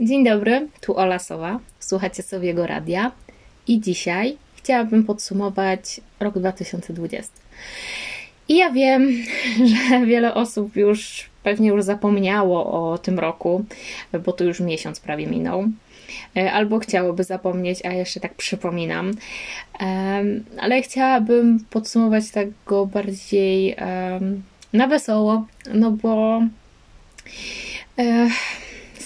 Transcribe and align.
Dzień 0.00 0.24
dobry, 0.24 0.68
tu 0.80 0.96
Ola 0.96 1.18
Sowa, 1.18 1.58
słuchacie 1.80 2.22
Sowiego 2.22 2.66
Radia 2.66 3.12
i 3.68 3.80
dzisiaj 3.80 4.36
chciałabym 4.56 5.04
podsumować 5.04 6.00
rok 6.20 6.38
2020. 6.38 7.32
I 8.48 8.56
ja 8.56 8.70
wiem, 8.70 9.12
że 9.90 10.06
wiele 10.06 10.34
osób 10.34 10.76
już 10.76 11.30
pewnie 11.42 11.68
już 11.68 11.84
zapomniało 11.84 12.92
o 12.92 12.98
tym 12.98 13.18
roku, 13.18 13.64
bo 14.24 14.32
to 14.32 14.44
już 14.44 14.60
miesiąc 14.60 15.00
prawie 15.00 15.26
minął. 15.26 15.64
E, 16.36 16.52
albo 16.52 16.78
chciałoby 16.78 17.24
zapomnieć, 17.24 17.84
a 17.84 17.92
jeszcze 17.92 18.20
tak 18.20 18.34
przypominam. 18.34 19.12
Ale 20.58 20.82
chciałabym 20.82 21.64
podsumować 21.70 22.30
tak 22.30 22.48
go 22.66 22.86
bardziej 22.86 23.76
na 24.72 24.86
wesoło, 24.86 25.46
no 25.74 25.90
bo 25.90 26.42
e, 27.98 28.28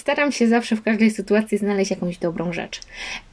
staram 0.07 0.31
się 0.31 0.47
zawsze 0.47 0.75
w 0.75 0.81
każdej 0.81 1.11
sytuacji 1.11 1.57
znaleźć 1.57 1.91
jakąś 1.91 2.17
dobrą 2.17 2.53
rzecz. 2.53 2.81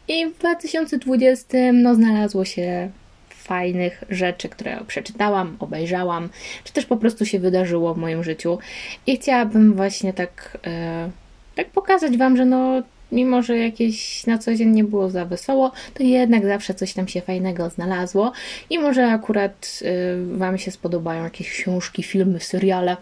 I 0.09 0.27
w 0.27 0.39
2020 0.39 1.59
no, 1.73 1.95
znalazło 1.95 2.45
się 2.45 2.91
fajnych 3.31 4.05
rzeczy, 4.11 4.49
które 4.49 4.81
przeczytałam, 4.87 5.57
obejrzałam, 5.61 6.29
czy 6.65 6.73
też 6.73 6.87
po 6.87 6.97
prostu 6.97 7.27
się 7.27 7.39
wydarzyło 7.39 7.95
w 7.95 7.99
moim 7.99 8.25
życiu. 8.25 8.59
I 9.07 9.17
chciałabym 9.17 9.75
właśnie 9.75 10.13
tak, 10.13 10.59
e, 10.67 11.11
tak 11.55 11.67
pokazać 11.71 12.17
Wam, 12.17 12.37
że 12.37 12.45
no 12.45 12.83
mimo 13.13 13.43
że 13.43 13.59
jakieś 13.59 14.27
na 14.27 14.39
co 14.39 14.55
dzień 14.55 14.71
nie 14.71 14.85
było 14.85 15.11
za 15.11 15.25
wesoło, 15.25 15.73
to 15.95 16.03
jednak 16.03 16.45
zawsze 16.45 16.75
coś 16.75 16.93
tam 16.93 17.09
się 17.09 17.21
fajnego 17.21 17.71
znalazło 17.71 18.33
i 18.71 18.79
może 18.79 19.07
akurat 19.07 19.81
y, 19.83 20.37
Wam 20.39 20.59
się 20.59 20.71
spodobają 20.71 21.25
jakieś 21.25 21.51
książki, 21.51 22.03
filmy, 22.03 22.41
seriale. 22.41 22.97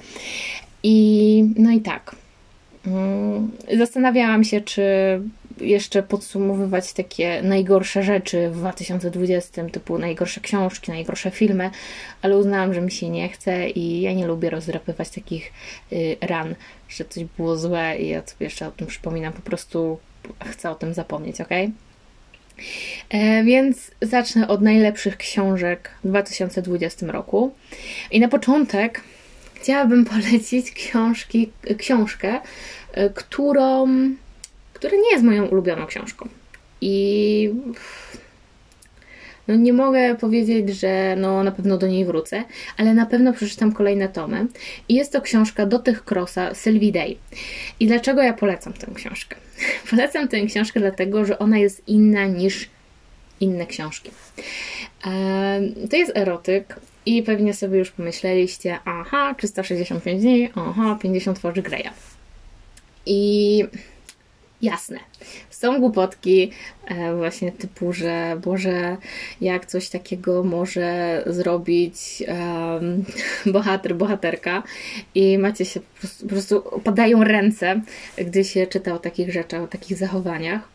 I 0.82 1.44
no 1.56 1.70
i 1.70 1.80
tak. 1.80 2.21
Y, 3.72 3.78
zastanawiałam 3.78 4.44
się, 4.44 4.60
czy 4.60 4.82
jeszcze 5.60 6.02
podsumowywać 6.02 6.92
takie 6.92 7.42
najgorsze 7.42 8.02
rzeczy 8.02 8.50
w 8.50 8.56
2020, 8.56 9.64
typu 9.64 9.98
najgorsze 9.98 10.40
książki, 10.40 10.90
najgorsze 10.90 11.30
filmy, 11.30 11.70
ale 12.22 12.38
uznałam, 12.38 12.74
że 12.74 12.80
mi 12.80 12.90
się 12.90 13.08
nie 13.08 13.28
chce 13.28 13.70
i 13.70 14.00
ja 14.00 14.12
nie 14.12 14.26
lubię 14.26 14.50
rozdrapywać 14.50 15.10
takich 15.10 15.52
y, 15.92 16.16
ran, 16.20 16.54
że 16.88 17.04
coś 17.04 17.24
było 17.24 17.56
złe 17.56 17.96
i 17.98 18.08
ja 18.08 18.22
sobie 18.26 18.46
jeszcze 18.46 18.68
o 18.68 18.70
tym 18.70 18.86
przypominam, 18.86 19.32
po 19.32 19.42
prostu 19.42 19.98
chcę 20.44 20.70
o 20.70 20.74
tym 20.74 20.94
zapomnieć, 20.94 21.40
ok? 21.40 21.50
E, 23.10 23.44
więc 23.44 23.90
zacznę 24.02 24.48
od 24.48 24.62
najlepszych 24.62 25.16
książek 25.16 25.90
w 26.04 26.08
2020 26.08 27.06
roku. 27.06 27.54
I 28.10 28.20
na 28.20 28.28
początek 28.28 29.00
chciałabym 29.62 30.04
polecić 30.04 30.70
książki, 30.72 31.50
książkę, 31.78 32.40
e, 32.92 33.10
którą 33.10 33.86
która 34.82 34.96
nie 34.96 35.10
jest 35.10 35.24
moją 35.24 35.46
ulubioną 35.46 35.86
książką. 35.86 36.28
I 36.80 37.50
no 39.48 39.54
nie 39.54 39.72
mogę 39.72 40.14
powiedzieć, 40.14 40.68
że 40.70 41.16
no 41.16 41.42
na 41.42 41.52
pewno 41.52 41.78
do 41.78 41.86
niej 41.86 42.04
wrócę, 42.04 42.44
ale 42.76 42.94
na 42.94 43.06
pewno 43.06 43.32
przeczytam 43.32 43.72
kolejne 43.72 44.08
tomy. 44.08 44.46
I 44.88 44.94
jest 44.94 45.12
to 45.12 45.20
książka 45.20 45.66
Do 45.66 45.78
tych 45.78 46.04
Crossa 46.10 46.54
Sylvie 46.54 46.92
Day. 46.92 47.16
I 47.80 47.86
dlaczego 47.86 48.22
ja 48.22 48.32
polecam 48.32 48.72
tę 48.72 48.86
książkę? 48.94 49.36
polecam 49.90 50.28
tę 50.28 50.46
książkę 50.46 50.80
dlatego, 50.80 51.24
że 51.24 51.38
ona 51.38 51.58
jest 51.58 51.88
inna 51.88 52.26
niż 52.26 52.68
inne 53.40 53.66
książki. 53.66 54.10
To 55.90 55.96
jest 55.96 56.12
erotyk 56.14 56.76
i 57.06 57.22
pewnie 57.22 57.54
sobie 57.54 57.78
już 57.78 57.90
pomyśleliście, 57.90 58.78
aha, 58.84 59.34
365 59.38 60.20
dni, 60.22 60.48
aha, 60.54 60.98
50 61.02 61.38
twarzy 61.38 61.62
Greya. 61.62 61.90
I 63.06 63.64
jasne. 64.62 64.98
Są 65.50 65.80
głupotki 65.80 66.50
e, 66.86 67.14
właśnie 67.14 67.52
typu, 67.52 67.92
że 67.92 68.36
Boże, 68.44 68.96
jak 69.40 69.66
coś 69.66 69.88
takiego 69.88 70.44
może 70.44 71.22
zrobić 71.26 72.22
um, 72.28 73.04
bohater, 73.52 73.94
bohaterka 73.94 74.62
i 75.14 75.38
macie 75.38 75.64
się 75.64 75.80
po 75.80 75.86
prostu, 76.28 76.62
po 76.62 76.92
prostu 76.92 77.22
ręce, 77.24 77.80
gdy 78.16 78.44
się 78.44 78.66
czyta 78.66 78.94
o 78.94 78.98
takich 78.98 79.32
rzeczach, 79.32 79.62
o 79.62 79.66
takich 79.66 79.96
zachowaniach. 79.98 80.68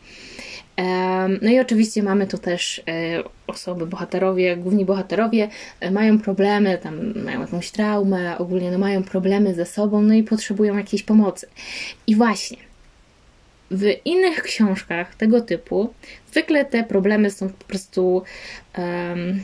No 1.42 1.50
i 1.50 1.60
oczywiście 1.60 2.02
mamy 2.02 2.26
tu 2.26 2.38
też 2.38 2.82
e, 2.88 3.22
osoby, 3.46 3.86
bohaterowie, 3.86 4.56
główni 4.56 4.84
bohaterowie 4.84 5.48
e, 5.80 5.90
mają 5.90 6.18
problemy, 6.18 6.78
tam 6.82 7.24
mają 7.24 7.40
jakąś 7.40 7.70
traumę, 7.70 8.38
ogólnie 8.38 8.70
no 8.70 8.78
mają 8.78 9.02
problemy 9.02 9.54
ze 9.54 9.66
sobą, 9.66 10.02
no 10.02 10.14
i 10.14 10.22
potrzebują 10.22 10.76
jakiejś 10.76 11.02
pomocy. 11.02 11.46
I 12.06 12.16
właśnie, 12.16 12.56
w 13.70 13.84
innych 14.04 14.42
książkach 14.42 15.14
tego 15.14 15.40
typu 15.40 15.94
zwykle 16.30 16.64
te 16.64 16.84
problemy 16.84 17.30
są 17.30 17.48
po 17.48 17.64
prostu 17.64 18.22
um, 18.78 19.42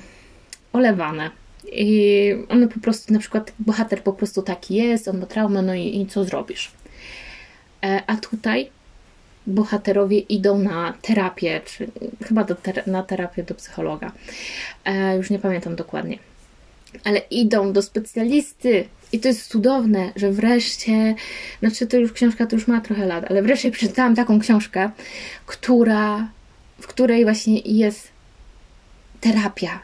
olewane. 0.72 1.30
I 1.72 2.34
one 2.48 2.68
po 2.68 2.80
prostu, 2.80 3.12
na 3.12 3.18
przykład 3.18 3.52
bohater 3.58 4.02
po 4.02 4.12
prostu 4.12 4.42
taki 4.42 4.74
jest, 4.74 5.08
on 5.08 5.18
ma 5.18 5.26
traumę, 5.26 5.62
no 5.62 5.74
i, 5.74 6.00
i 6.00 6.06
co 6.06 6.24
zrobisz? 6.24 6.72
E, 7.84 8.02
a 8.06 8.16
tutaj 8.16 8.70
bohaterowie 9.46 10.18
idą 10.18 10.58
na 10.58 10.94
terapię, 11.02 11.60
czy 11.64 11.88
chyba 12.24 12.44
ter 12.44 12.86
na 12.86 13.02
terapię 13.02 13.42
do 13.42 13.54
psychologa. 13.54 14.12
E, 14.84 15.16
już 15.16 15.30
nie 15.30 15.38
pamiętam 15.38 15.76
dokładnie. 15.76 16.18
Ale 17.04 17.18
idą 17.18 17.72
do 17.72 17.82
specjalisty 17.82 18.84
i 19.12 19.20
to 19.20 19.28
jest 19.28 19.46
cudowne, 19.46 20.12
że 20.16 20.32
wreszcie, 20.32 21.14
znaczy 21.60 21.86
to 21.86 21.96
już 21.96 22.12
książka 22.12 22.46
to 22.46 22.56
już 22.56 22.68
ma 22.68 22.80
trochę 22.80 23.06
lat, 23.06 23.30
ale 23.30 23.42
wreszcie 23.42 23.70
przeczytałam 23.70 24.14
taką 24.14 24.40
książkę, 24.40 24.90
która, 25.46 26.28
w 26.80 26.86
której 26.86 27.24
właśnie 27.24 27.58
jest 27.58 28.08
terapia, 29.20 29.80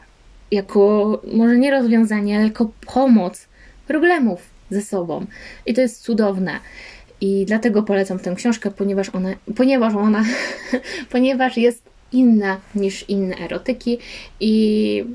jako 0.51 1.21
może 1.33 1.57
nie 1.57 1.71
rozwiązanie, 1.71 2.33
jako 2.33 2.71
pomoc 2.93 3.47
problemów 3.87 4.41
ze 4.69 4.81
sobą. 4.81 5.25
I 5.65 5.73
to 5.73 5.81
jest 5.81 6.01
cudowne. 6.01 6.59
I 7.21 7.45
dlatego 7.45 7.83
polecam 7.83 8.19
tę 8.19 8.35
książkę, 8.35 8.71
ponieważ 8.71 9.09
ona, 9.09 9.29
ponieważ 9.55 9.95
ona, 9.95 10.25
ponieważ 11.11 11.57
jest 11.57 11.83
inna 12.11 12.57
niż 12.75 13.09
inne 13.09 13.35
erotyki 13.37 13.97
i 14.39 15.05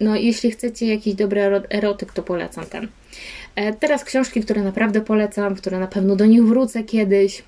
no, 0.00 0.16
jeśli 0.16 0.50
chcecie 0.50 0.86
jakiś 0.86 1.14
dobry 1.14 1.40
erotyk, 1.70 2.12
to 2.12 2.22
polecam 2.22 2.66
ten. 2.66 2.88
E, 3.54 3.72
teraz 3.72 4.04
książki, 4.04 4.40
które 4.40 4.62
naprawdę 4.62 5.00
polecam, 5.00 5.54
które 5.54 5.78
na 5.78 5.86
pewno 5.86 6.16
do 6.16 6.26
nich 6.26 6.44
wrócę 6.44 6.84
kiedyś. 6.84 7.42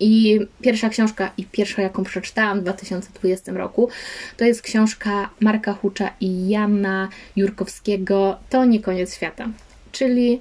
I 0.00 0.40
pierwsza 0.60 0.88
książka, 0.88 1.30
i 1.38 1.44
pierwsza, 1.44 1.82
jaką 1.82 2.04
przeczytałam 2.04 2.60
w 2.60 2.62
2020 2.62 3.52
roku, 3.52 3.88
to 4.36 4.44
jest 4.44 4.62
książka 4.62 5.30
Marka 5.40 5.72
Hucza 5.72 6.10
i 6.20 6.48
Jana 6.48 7.08
Jurkowskiego 7.36 8.36
To 8.50 8.64
nie 8.64 8.80
koniec 8.80 9.14
świata. 9.14 9.48
Czyli 9.92 10.40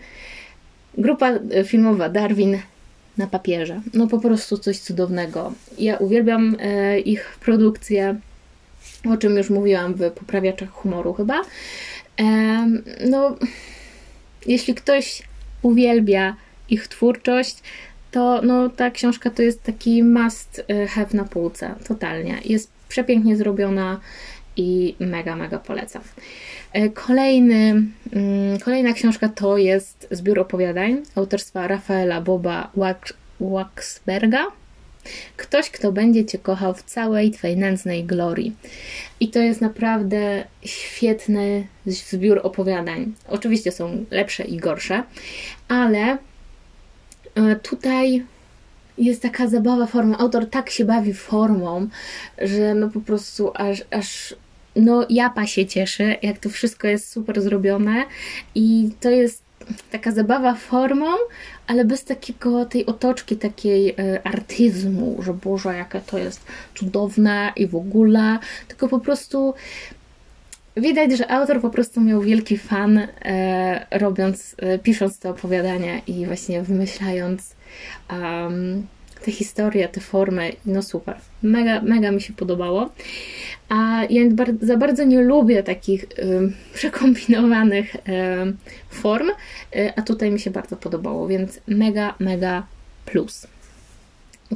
grupa 0.98 1.32
filmowa 1.66 2.10
Darwin 2.10 2.58
na 3.18 3.28
papierze. 3.28 3.82
No 3.94 4.08
po 4.08 4.20
prostu 4.20 4.58
coś 4.58 4.80
cudownego. 4.80 5.54
Ja 5.80 5.98
uwielbiam 5.98 6.56
e, 6.60 7.00
ich 7.00 7.38
produkcję, 7.40 8.16
o 9.10 9.18
czym 9.18 9.38
już 9.38 9.50
mówiłam 9.50 9.94
w 9.94 10.12
poprawiaczach 10.12 10.70
humoru 10.70 11.14
chyba. 11.14 11.42
E, 12.20 12.26
no 13.10 13.36
jeśli 14.46 14.76
ktoś 14.76 15.24
uwielbia 15.62 16.36
ich 16.70 16.88
twórczość, 16.88 17.58
to 18.12 18.42
no, 18.42 18.70
ta 18.70 18.92
książka 18.92 19.30
to 19.30 19.42
jest 19.42 19.64
taki 19.64 20.04
must 20.04 20.66
have 20.90 21.08
na 21.14 21.24
półce, 21.24 21.76
totalnie. 21.88 22.38
Jest 22.46 22.70
przepięknie 22.90 23.38
zrobiona 23.38 24.00
i 24.58 24.96
mega, 25.00 25.36
mega 25.36 25.60
polecam. 25.60 26.02
Y, 26.76 26.90
kolejny, 26.90 27.84
mm, 28.14 28.60
kolejna 28.66 28.94
książka 28.94 29.30
to 29.30 29.58
jest 29.58 30.08
zbiór 30.12 30.40
opowiadań 30.40 31.02
autorstwa 31.16 31.68
Rafaela 31.68 32.22
Boba 32.22 32.72
Waxberga. 33.40 34.46
Ktoś, 35.38 35.70
kto 35.70 35.92
będzie 35.92 36.26
Cię 36.26 36.38
kochał 36.38 36.74
w 36.74 36.84
całej 36.84 37.32
Twojej 37.32 37.58
nędznej 37.58 38.04
glorii. 38.04 38.56
I 39.20 39.30
to 39.30 39.40
jest 39.40 39.62
naprawdę 39.62 40.44
świetny 40.66 41.68
zbiór 41.86 42.40
opowiadań. 42.44 43.14
Oczywiście 43.28 43.72
są 43.72 44.06
lepsze 44.12 44.44
i 44.44 44.58
gorsze, 44.58 45.04
ale 45.68 46.18
e, 47.36 47.56
tutaj 47.56 48.24
jest 48.98 49.22
taka 49.22 49.48
zabawa 49.48 49.86
formą. 49.86 50.18
Autor 50.18 50.50
tak 50.50 50.70
się 50.70 50.86
bawi 50.86 51.14
formą, 51.14 51.88
że 52.42 52.76
no 52.76 52.90
po 52.90 53.02
prostu 53.02 53.52
aż, 53.56 53.84
aż 53.92 54.36
no 54.76 55.06
japa 55.10 55.48
się 55.48 55.66
cieszy, 55.66 56.16
jak 56.22 56.38
to 56.38 56.50
wszystko 56.50 56.88
jest 56.88 57.12
super 57.12 57.42
zrobione 57.42 58.06
i 58.56 58.90
to 59.00 59.10
jest 59.10 59.44
taka 59.92 60.12
zabawa 60.12 60.56
formą, 60.56 61.08
ale 61.68 61.86
bez 61.86 62.04
takiego 62.04 62.66
tej 62.66 62.86
otoczki 62.86 63.36
takiej 63.36 63.90
e, 63.90 64.28
artyzmu, 64.28 65.18
że 65.22 65.34
Boże, 65.34 65.74
jakie 65.74 66.02
to 66.02 66.18
jest 66.18 66.46
cudowne 66.76 67.54
i 67.56 67.68
w 67.68 67.76
ogóle, 67.76 68.40
tylko 68.68 68.88
po 68.88 69.00
prostu 69.00 69.54
widać, 70.78 71.18
że 71.18 71.32
autor 71.32 71.62
po 71.62 71.70
prostu 71.70 72.02
miał 72.02 72.22
wielki 72.22 72.58
fan 72.58 72.98
e, 72.98 73.86
robiąc, 73.92 74.56
e, 74.58 74.80
pisząc 74.80 75.20
te 75.20 75.30
opowiadania 75.30 76.02
i 76.08 76.26
właśnie 76.26 76.62
wymyślając 76.62 77.56
um, 78.12 78.88
te 79.24 79.32
historie, 79.32 79.88
te 79.88 80.02
formy, 80.02 80.56
no 80.66 80.82
super. 80.82 81.16
Mega, 81.44 81.82
mega 81.82 82.12
mi 82.12 82.22
się 82.22 82.34
podobało. 82.34 82.90
A 83.70 84.04
ja 84.10 84.22
za 84.62 84.78
bardzo 84.78 85.04
nie 85.04 85.22
lubię 85.22 85.64
takich 85.64 86.04
y, 86.04 86.08
przekombinowanych 86.76 87.96
y, 87.96 88.00
form, 88.90 89.30
y, 89.76 89.94
a 89.96 90.02
tutaj 90.02 90.32
mi 90.32 90.40
się 90.40 90.52
bardzo 90.52 90.76
podobało, 90.78 91.28
więc 91.28 91.60
mega, 91.68 92.16
mega 92.20 92.66
plus. 93.06 93.48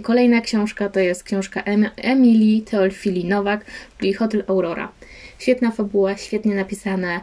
Kolejna 0.04 0.42
książka 0.42 0.90
to 0.90 1.00
jest 1.00 1.24
książka 1.24 1.64
Emilii 1.96 2.62
Teolfili 2.62 3.26
Nowak, 3.26 3.66
czyli 3.98 4.14
Hotel 4.14 4.44
Aurora. 4.48 4.92
Świetna 5.40 5.72
fabuła, 5.72 6.18
świetnie 6.18 6.56
napisane, 6.56 7.20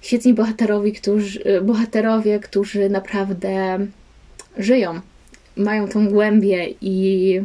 świetni 0.00 0.34
bohaterowie, 0.34 0.92
którzy, 0.92 1.44
bohaterowie, 1.62 2.40
którzy 2.40 2.88
naprawdę 2.90 3.78
żyją, 4.58 5.00
mają 5.56 5.88
tą 5.88 6.08
głębię 6.08 6.74
i 6.80 7.40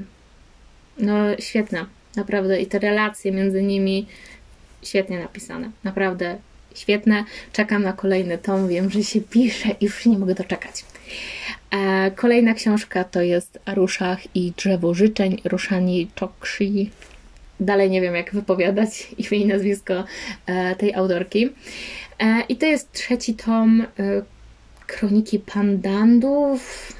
no 0.98 1.16
świetne, 1.40 1.86
naprawdę 2.16 2.62
i 2.62 2.68
te 2.68 2.80
relacje 2.80 3.32
między 3.32 3.64
nimi 3.64 4.06
świetnie 4.84 5.20
napisane, 5.20 5.72
naprawdę 5.84 6.38
świetne. 6.76 7.24
Czekam 7.54 7.84
na 7.84 7.94
kolejny 7.94 8.38
tom, 8.38 8.68
wiem, 8.68 8.90
że 8.90 9.04
się 9.04 9.22
pisze 9.22 9.70
i 9.82 9.86
już 9.86 10.06
nie 10.06 10.18
mogę 10.18 10.36
doczekać. 10.36 10.86
E, 11.72 12.12
kolejna 12.12 12.54
książka 12.54 13.04
to 13.04 13.22
jest 13.22 13.60
Ruszach 13.68 14.36
i 14.36 14.54
Drzewo 14.58 14.94
Życzeń, 14.94 15.42
Ruszani 15.46 16.10
Chokshi. 16.20 16.92
Dalej 17.60 17.90
nie 17.90 18.02
wiem, 18.02 18.16
jak 18.16 18.34
wypowiadać 18.34 19.08
imię 19.18 19.44
i 19.44 19.46
nazwisko 19.46 20.04
e, 20.46 20.76
tej 20.76 20.94
autorki. 20.94 21.50
E, 22.20 22.44
I 22.50 22.56
to 22.56 22.66
jest 22.66 22.92
trzeci 22.92 23.34
tom 23.34 23.84
Kroniki 24.88 25.40
Pandandów, 25.40 26.94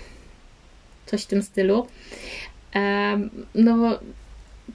coś 1.10 1.24
w 1.24 1.28
tym 1.28 1.44
stylu. 1.44 1.88
No, 3.56 4.00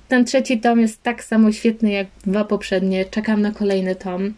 ten 0.09 0.25
trzeci 0.25 0.61
tom 0.61 0.81
jest 0.81 1.03
tak 1.03 1.25
samo 1.25 1.53
świetny 1.53 1.91
jak 1.91 2.07
dwa 2.27 2.45
poprzednie. 2.45 3.05
Czekam 3.05 3.43
na 3.43 3.51
kolejny 3.51 3.97
tom. 3.97 4.35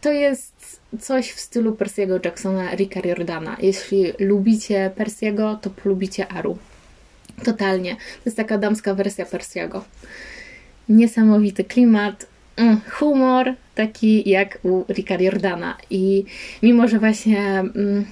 To 0.00 0.12
jest 0.12 0.80
coś 1.00 1.32
w 1.32 1.40
stylu 1.40 1.72
Persiego 1.72 2.20
Jacksona, 2.24 2.74
Ricka 2.74 3.00
Jordana. 3.04 3.56
Jeśli 3.62 4.12
lubicie 4.18 4.90
Persiego, 4.96 5.58
to 5.62 5.70
polubicie 5.70 6.28
Aru. 6.28 6.58
Totalnie. 7.44 7.94
To 7.94 8.22
jest 8.24 8.36
taka 8.36 8.58
damska 8.58 8.94
wersja 8.94 9.26
Persiego. 9.26 9.84
Niesamowity 10.88 11.64
klimat, 11.64 12.26
mm, 12.56 12.80
humor 12.90 13.54
taki 13.74 14.30
jak 14.30 14.58
u 14.62 14.84
Ricka 14.88 15.14
Jordana. 15.14 15.76
I 15.90 16.24
mimo, 16.62 16.88
że 16.88 16.98
właśnie 16.98 17.40
mm, 17.48 18.04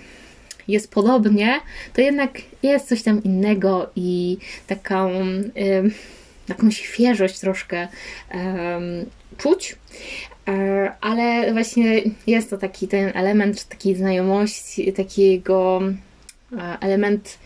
jest 0.69 0.91
podobnie, 0.91 1.61
to 1.93 2.01
jednak 2.01 2.39
jest 2.63 2.89
coś 2.89 3.03
tam 3.03 3.25
innego 3.25 3.91
i 3.97 4.39
taką 4.67 5.11
taką 6.49 6.71
świeżość 6.71 7.39
troszkę 7.39 7.89
um, 8.35 9.07
czuć. 9.37 9.77
E, 10.49 10.93
ale 11.01 11.53
właśnie 11.53 12.03
jest 12.27 12.51
to 12.51 12.59
taki 12.59 12.89
ten 12.89 13.13
element 13.15 13.65
takiej 13.65 13.95
znajomości, 13.95 14.93
takiego 14.93 15.81
e, 16.59 16.79
element, 16.81 17.39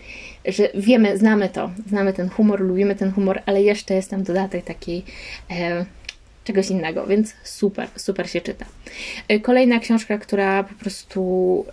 że 0.44 0.68
wiemy, 0.74 1.18
znamy 1.18 1.48
to, 1.48 1.70
znamy 1.88 2.12
ten 2.12 2.28
humor, 2.28 2.60
lubimy 2.60 2.94
ten 2.94 3.12
humor, 3.12 3.42
ale 3.46 3.62
jeszcze 3.62 3.94
jest 3.94 4.10
tam 4.10 4.22
dodatek 4.22 4.64
takiej 4.64 5.04
czegoś 6.44 6.70
innego, 6.70 7.06
więc 7.06 7.34
super, 7.44 7.88
super 7.96 8.30
się 8.30 8.40
czyta. 8.40 8.64
E, 9.28 9.40
kolejna 9.40 9.78
książka, 9.78 10.18
która 10.18 10.64
po 10.64 10.74
prostu 10.74 11.64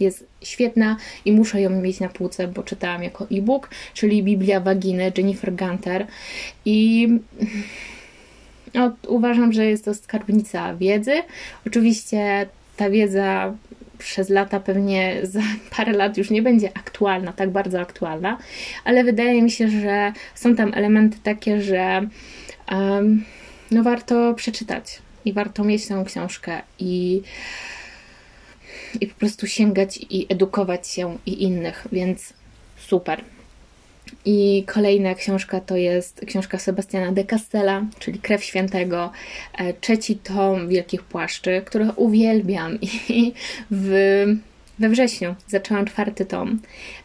jest 0.00 0.26
świetna 0.42 0.96
i 1.24 1.32
muszę 1.32 1.60
ją 1.60 1.70
mieć 1.70 2.00
na 2.00 2.08
półce, 2.08 2.48
bo 2.48 2.62
czytałam 2.62 3.02
jako 3.02 3.26
e-book, 3.32 3.70
czyli 3.94 4.22
Biblia 4.22 4.60
Waginy 4.60 5.12
Jennifer 5.16 5.54
Gunter 5.54 6.06
i 6.64 7.08
no, 8.74 8.92
uważam, 9.08 9.52
że 9.52 9.66
jest 9.66 9.84
to 9.84 9.94
skarbnica 9.94 10.76
wiedzy. 10.76 11.22
Oczywiście 11.66 12.46
ta 12.76 12.90
wiedza 12.90 13.54
przez 13.98 14.28
lata, 14.28 14.60
pewnie 14.60 15.20
za 15.22 15.40
parę 15.76 15.92
lat 15.92 16.18
już 16.18 16.30
nie 16.30 16.42
będzie 16.42 16.70
aktualna, 16.74 17.32
tak 17.32 17.50
bardzo 17.50 17.80
aktualna, 17.80 18.38
ale 18.84 19.04
wydaje 19.04 19.42
mi 19.42 19.50
się, 19.50 19.68
że 19.68 20.12
są 20.34 20.56
tam 20.56 20.74
elementy 20.74 21.18
takie, 21.22 21.60
że 21.60 22.08
um, 22.72 23.24
no 23.72 23.82
warto 23.82 24.34
przeczytać 24.34 24.98
i 25.24 25.32
warto 25.32 25.64
mieć 25.64 25.86
tę 25.86 26.04
książkę 26.06 26.62
i 26.78 27.22
i 29.00 29.06
po 29.06 29.14
prostu 29.14 29.46
sięgać 29.46 29.98
i 30.10 30.26
edukować 30.28 30.88
się 30.88 31.18
i 31.26 31.42
innych, 31.42 31.86
więc 31.92 32.32
super. 32.76 33.24
I 34.24 34.64
kolejna 34.66 35.14
książka 35.14 35.60
to 35.60 35.76
jest 35.76 36.20
książka 36.26 36.58
Sebastiana 36.58 37.12
de 37.12 37.24
Castella, 37.24 37.84
czyli 37.98 38.18
Krew 38.18 38.44
Świętego, 38.44 39.10
e, 39.58 39.74
trzeci 39.74 40.16
tom 40.16 40.68
Wielkich 40.68 41.02
Płaszczy, 41.02 41.62
których 41.66 41.98
uwielbiam 41.98 42.78
i 43.08 43.32
w, 43.70 43.90
we 44.78 44.88
wrześniu 44.88 45.34
zaczęłam 45.48 45.84
czwarty 45.84 46.26
tom 46.26 46.58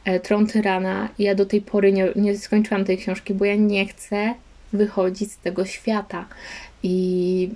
e, 0.06 0.20
Tron 0.20 0.48
Tyrana. 0.48 1.10
Ja 1.20 1.36
do 1.36 1.46
tej 1.46 1.62
pory 1.62 1.92
nie, 1.92 2.08
nie 2.16 2.38
skończyłam 2.38 2.86
tej 2.86 2.98
książki, 2.98 3.34
bo 3.34 3.46
ja 3.46 3.56
nie 3.56 3.86
chcę 3.86 4.34
wychodzić 4.74 5.32
z 5.32 5.38
tego 5.38 5.66
świata 5.66 6.28
i 6.84 7.50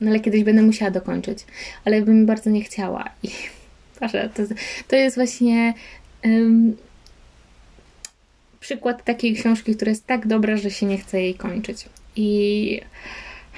no 0.00 0.10
ale 0.10 0.20
kiedyś 0.20 0.44
będę 0.44 0.62
musiała 0.62 0.90
dokończyć, 0.90 1.38
ale 1.84 2.02
bym 2.02 2.26
bardzo 2.26 2.50
nie 2.50 2.62
chciała. 2.62 3.10
I 3.22 3.28
proszę, 3.98 4.30
to, 4.34 4.42
to 4.88 4.96
jest 4.96 5.16
właśnie 5.16 5.74
um, 6.24 6.76
przykład 8.60 9.04
takiej 9.04 9.34
książki, 9.34 9.76
która 9.76 9.88
jest 9.90 10.06
tak 10.06 10.26
dobra, 10.26 10.56
że 10.56 10.70
się 10.70 10.86
nie 10.86 10.98
chce 10.98 11.20
jej 11.20 11.34
kończyć. 11.34 11.86
I 12.16 12.80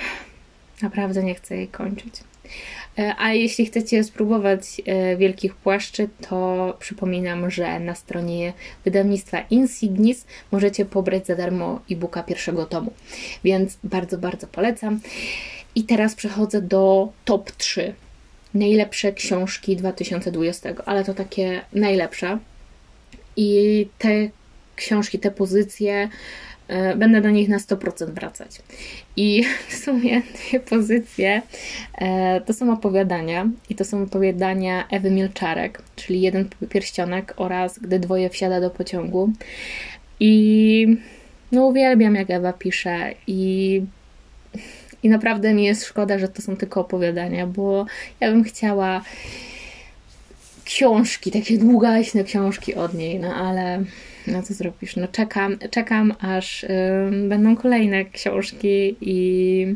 naprawdę 0.82 1.22
nie 1.22 1.34
chcę 1.34 1.56
jej 1.56 1.68
kończyć. 1.68 2.14
E, 2.98 3.14
a 3.18 3.32
jeśli 3.32 3.66
chcecie 3.66 4.04
spróbować 4.04 4.82
e, 4.86 5.16
wielkich 5.16 5.54
płaszczy, 5.54 6.08
to 6.28 6.76
przypominam, 6.78 7.50
że 7.50 7.80
na 7.80 7.94
stronie 7.94 8.52
wydawnictwa 8.84 9.40
Insignis 9.50 10.26
możecie 10.50 10.84
pobrać 10.84 11.26
za 11.26 11.36
darmo 11.36 11.80
e-booka 11.90 12.22
pierwszego 12.22 12.66
tomu. 12.66 12.92
Więc 13.44 13.78
bardzo, 13.84 14.18
bardzo 14.18 14.46
polecam. 14.46 15.00
I 15.74 15.84
teraz 15.84 16.14
przechodzę 16.14 16.62
do 16.62 17.12
top 17.24 17.52
3. 17.52 17.94
Najlepsze 18.54 19.12
książki 19.12 19.76
2020, 19.76 20.74
ale 20.86 21.04
to 21.04 21.14
takie 21.14 21.64
najlepsze. 21.72 22.38
I 23.36 23.88
te 23.98 24.28
książki, 24.76 25.18
te 25.18 25.30
pozycje, 25.30 26.08
będę 26.96 27.20
do 27.20 27.30
nich 27.30 27.48
na 27.48 27.58
100% 27.58 28.06
wracać. 28.06 28.62
I 29.16 29.44
w 29.68 29.74
sumie 29.74 30.22
dwie 30.34 30.60
pozycje 30.60 31.42
e, 31.94 32.40
to 32.40 32.52
są 32.52 32.72
opowiadania, 32.72 33.48
i 33.70 33.74
to 33.74 33.84
są 33.84 34.02
opowiadania 34.02 34.88
Ewy 34.90 35.10
Milczarek, 35.10 35.82
czyli 35.96 36.20
jeden 36.20 36.48
pierścionek 36.68 37.34
oraz 37.36 37.78
Gdy 37.78 37.98
dwoje 37.98 38.30
wsiada 38.30 38.60
do 38.60 38.70
pociągu. 38.70 39.32
I 40.20 40.96
no 41.52 41.66
uwielbiam, 41.66 42.14
jak 42.14 42.30
Ewa 42.30 42.52
pisze, 42.52 43.14
i 43.26 43.82
i 45.02 45.08
naprawdę 45.08 45.54
mi 45.54 45.64
jest 45.64 45.84
szkoda, 45.84 46.18
że 46.18 46.28
to 46.28 46.42
są 46.42 46.56
tylko 46.56 46.80
opowiadania, 46.80 47.46
bo 47.46 47.86
ja 48.20 48.30
bym 48.30 48.44
chciała 48.44 49.02
książki, 50.64 51.30
takie 51.30 51.58
długaśne 51.58 52.24
książki 52.24 52.74
od 52.74 52.94
niej, 52.94 53.20
no 53.20 53.34
ale 53.34 53.84
no 54.26 54.42
co 54.42 54.54
zrobisz? 54.54 54.96
No 54.96 55.08
czekam, 55.08 55.58
czekam 55.70 56.14
aż 56.20 56.66
będą 57.28 57.56
kolejne 57.56 58.04
książki 58.04 58.96
i 59.00 59.66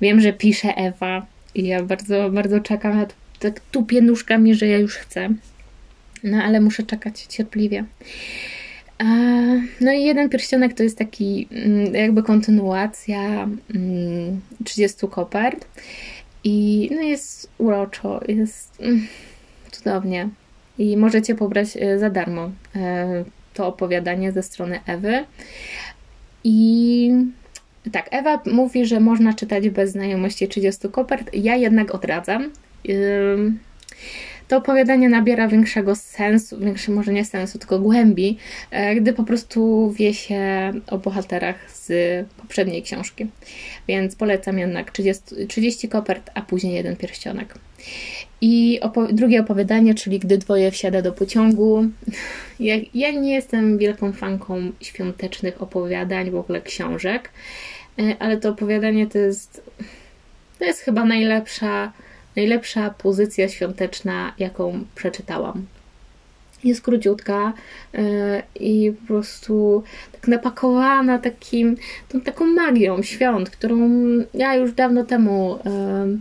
wiem, 0.00 0.20
że 0.20 0.32
pisze 0.32 0.74
Ewa 0.74 1.26
i 1.54 1.66
ja 1.66 1.82
bardzo, 1.82 2.30
bardzo 2.30 2.60
czekam, 2.60 2.98
ja 2.98 3.06
tak 3.38 3.60
tupię 3.60 4.02
nóżkami, 4.02 4.54
że 4.54 4.66
ja 4.66 4.78
już 4.78 4.94
chcę. 4.94 5.28
No 6.24 6.42
ale 6.42 6.60
muszę 6.60 6.82
czekać 6.82 7.22
cierpliwie. 7.22 7.84
No 9.80 9.92
i 9.92 10.04
jeden 10.04 10.28
pierścionek 10.28 10.74
to 10.74 10.82
jest 10.82 10.98
taki 10.98 11.48
mm, 11.50 11.94
jakby 11.94 12.22
kontynuacja 12.22 13.48
30 14.64 14.98
mm, 15.02 15.14
kopert 15.14 15.66
i 16.44 16.88
no 16.94 17.00
jest 17.00 17.50
uroczo, 17.58 18.20
jest 18.28 18.80
mm, 18.80 19.06
cudownie 19.70 20.28
i 20.78 20.96
możecie 20.96 21.34
pobrać 21.34 21.76
e, 21.76 21.98
za 21.98 22.10
darmo 22.10 22.50
e, 22.76 23.24
to 23.54 23.66
opowiadanie 23.66 24.32
ze 24.32 24.42
strony 24.42 24.80
Ewy 24.86 25.24
i 26.44 27.10
tak, 27.92 28.08
Ewa 28.10 28.40
mówi, 28.46 28.86
że 28.86 29.00
można 29.00 29.34
czytać 29.34 29.68
bez 29.68 29.90
znajomości 29.92 30.48
30 30.48 30.88
kopert, 30.88 31.30
ja 31.34 31.56
jednak 31.56 31.94
odradzam 31.94 32.50
to 34.52 34.56
opowiadanie 34.56 35.08
nabiera 35.08 35.48
większego 35.48 35.96
sensu, 35.96 36.58
większy 36.58 36.90
może 36.90 37.12
nie 37.12 37.24
sensu, 37.24 37.58
tylko 37.58 37.78
głębi, 37.78 38.38
e, 38.70 38.94
gdy 38.94 39.12
po 39.12 39.24
prostu 39.24 39.90
wie 39.90 40.14
się 40.14 40.72
o 40.86 40.98
bohaterach 40.98 41.70
z 41.70 41.92
poprzedniej 42.36 42.82
książki. 42.82 43.26
Więc 43.88 44.16
polecam 44.16 44.58
jednak 44.58 44.90
30, 44.90 45.46
30 45.48 45.88
kopert, 45.88 46.30
a 46.34 46.42
później 46.42 46.74
jeden 46.74 46.96
pierścionek. 46.96 47.54
I 48.44 48.80
opo- 48.82 49.12
drugie 49.12 49.40
opowiadanie, 49.40 49.94
czyli 49.94 50.18
Gdy 50.18 50.38
dwoje 50.38 50.70
wsiada 50.70 51.02
do 51.02 51.12
pociągu. 51.12 51.86
Ja, 52.60 52.74
ja 52.94 53.10
nie 53.10 53.34
jestem 53.34 53.78
wielką 53.78 54.12
fanką 54.12 54.72
świątecznych 54.80 55.62
opowiadań, 55.62 56.30
w 56.30 56.36
ogóle 56.36 56.60
książek, 56.60 57.30
e, 57.98 58.16
ale 58.18 58.36
to 58.36 58.48
opowiadanie 58.48 59.06
to 59.06 59.18
jest, 59.18 59.70
to 60.58 60.64
jest 60.64 60.80
chyba 60.80 61.04
najlepsza, 61.04 61.92
najlepsza 62.36 62.90
pozycja 62.90 63.48
świąteczna, 63.48 64.34
jaką 64.38 64.84
przeczytałam. 64.94 65.66
Jest 66.64 66.82
króciutka 66.82 67.52
yy, 67.92 68.02
i 68.54 68.92
po 68.92 69.06
prostu 69.06 69.82
tak 70.12 70.28
napakowana 70.28 71.18
takim, 71.18 71.76
tą 72.08 72.20
taką 72.20 72.46
magią 72.46 73.02
świąt, 73.02 73.50
którą 73.50 73.90
ja 74.34 74.54
już 74.54 74.72
dawno 74.72 75.04
temu 75.04 75.58
yy, 75.64 76.18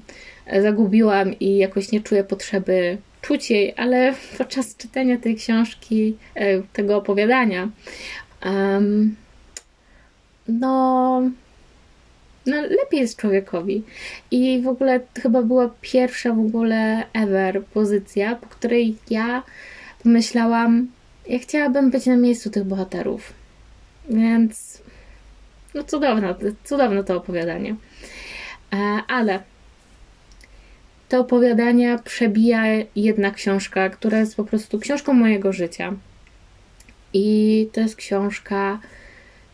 zagubiłam 0.60 1.40
i 1.40 1.58
jakoś 1.58 1.92
nie 1.92 2.02
czuję 2.02 2.24
potrzeby 2.24 2.98
czuć 3.22 3.52
jej, 3.52 3.74
ale 3.78 4.14
podczas 4.38 4.76
czytania 4.78 5.18
tej 5.18 5.36
książki, 5.36 6.18
yy, 6.36 6.64
tego 6.74 6.98
opowiadania, 6.98 7.70
no, 10.48 11.22
no 12.46 12.62
lepiej 12.62 13.00
jest 13.00 13.18
człowiekowi. 13.18 13.84
I 14.32 14.62
w 14.62 14.68
ogóle 14.68 15.00
chyba 15.22 15.42
była 15.42 15.70
pierwsza 15.82 16.34
w 16.34 16.40
ogóle 16.40 17.04
ever 17.14 17.64
pozycja, 17.66 18.36
po 18.36 18.48
której 18.48 18.96
ja 19.10 19.44
pomyślałam, 20.04 20.88
ja 21.28 21.40
chciałabym 21.40 21.92
być 21.92 22.06
na 22.06 22.18
miejscu 22.18 22.50
tych 22.50 22.64
bohaterów. 22.64 23.34
Więc 24.10 24.82
no 25.74 25.84
cudowne, 25.84 26.36
cudowne 26.64 27.04
to 27.04 27.18
opowiadanie. 27.18 27.76
E, 28.74 28.78
ale 29.08 29.40
te 31.12 31.20
opowiadania 31.20 31.98
przebija 31.98 32.64
jedna 32.96 33.32
książka, 33.32 33.90
która 33.90 34.20
jest 34.20 34.36
po 34.36 34.44
prostu 34.44 34.80
książką 34.80 35.14
mojego 35.14 35.54
życia. 35.54 35.94
I 37.14 37.70
to 37.74 37.82
jest 37.82 37.96
książka 37.96 38.80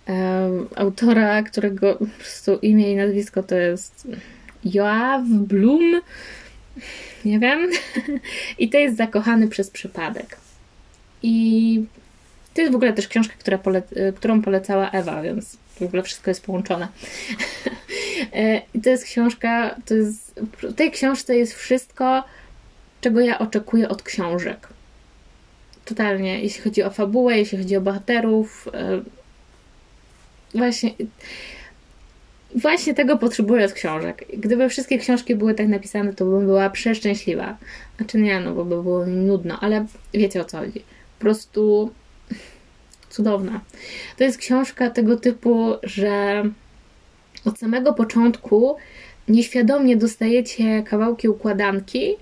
um, 0.08 0.68
autora, 0.76 1.44
którego 1.44 1.96
po 1.96 2.06
prostu 2.06 2.58
imię 2.62 2.92
i 2.92 2.96
nazwisko 2.96 3.44
to 3.44 3.56
jest 3.56 4.08
Joav 4.66 5.24
Blum. 5.30 6.02
Nie 7.26 7.40
wiem. 7.40 7.70
I 8.60 8.70
to 8.70 8.78
jest 8.78 8.98
Zakochany 8.98 9.48
przez 9.48 9.70
przypadek. 9.70 10.38
I 11.24 11.86
to 12.54 12.62
jest 12.62 12.74
w 12.74 12.76
ogóle 12.76 12.94
też 12.94 13.08
książka, 13.08 13.34
która 13.40 13.58
pole 13.58 13.82
którą 14.16 14.42
polecała 14.42 14.92
Ewa, 14.92 15.22
więc 15.22 15.58
w 15.80 15.88
ogóle 15.88 16.04
wszystko 16.04 16.32
jest 16.32 16.46
połączone. 16.46 16.88
E, 18.34 18.62
I 18.74 18.82
to 18.82 18.90
jest 18.90 19.04
książka, 19.04 19.76
to 19.86 19.94
jest, 19.94 20.40
w 20.62 20.74
tej 20.74 20.92
książce 20.92 21.38
jest 21.38 21.54
wszystko, 21.54 22.24
czego 23.02 23.20
ja 23.20 23.40
oczekuję 23.40 23.90
od 23.90 24.04
książek. 24.04 24.68
Totalnie, 25.86 26.42
jeśli 26.42 26.62
chodzi 26.62 26.84
o 26.84 26.90
fabułę, 26.90 27.38
jeśli 27.38 27.58
chodzi 27.58 27.78
o 27.78 27.82
bohaterów. 27.82 28.68
E, 28.74 29.02
właśnie 30.56 30.92
Właśnie 32.56 32.94
tego 32.94 33.18
potrzebuję 33.18 33.66
od 33.66 33.74
książek. 33.74 34.26
Gdyby 34.34 34.70
wszystkie 34.70 34.98
książki 34.98 35.36
były 35.36 35.54
tak 35.54 35.68
napisane, 35.68 36.14
to 36.14 36.26
bym 36.26 36.46
była 36.46 36.70
przeszczęśliwa. 36.70 37.58
Znaczy 37.98 38.18
nie, 38.18 38.40
no 38.40 38.54
bo 38.54 38.66
by 38.66 38.84
było 38.84 39.06
nudno, 39.06 39.60
ale 39.62 39.86
wiecie 40.14 40.42
o 40.42 40.46
co 40.46 40.58
chodzi. 40.58 40.80
Po 41.20 41.22
prostu 41.22 41.92
cudowna. 43.18 43.62
To 44.18 44.24
jest 44.24 44.38
książka 44.38 44.90
tego 44.90 45.18
typu, 45.18 45.74
że 45.84 46.44
od 47.46 47.60
samego 47.60 47.94
początku 47.94 48.76
nieświadomie 49.28 49.98
dostajecie 49.98 50.84
kawałki 50.84 51.30
układanki, 51.30 52.16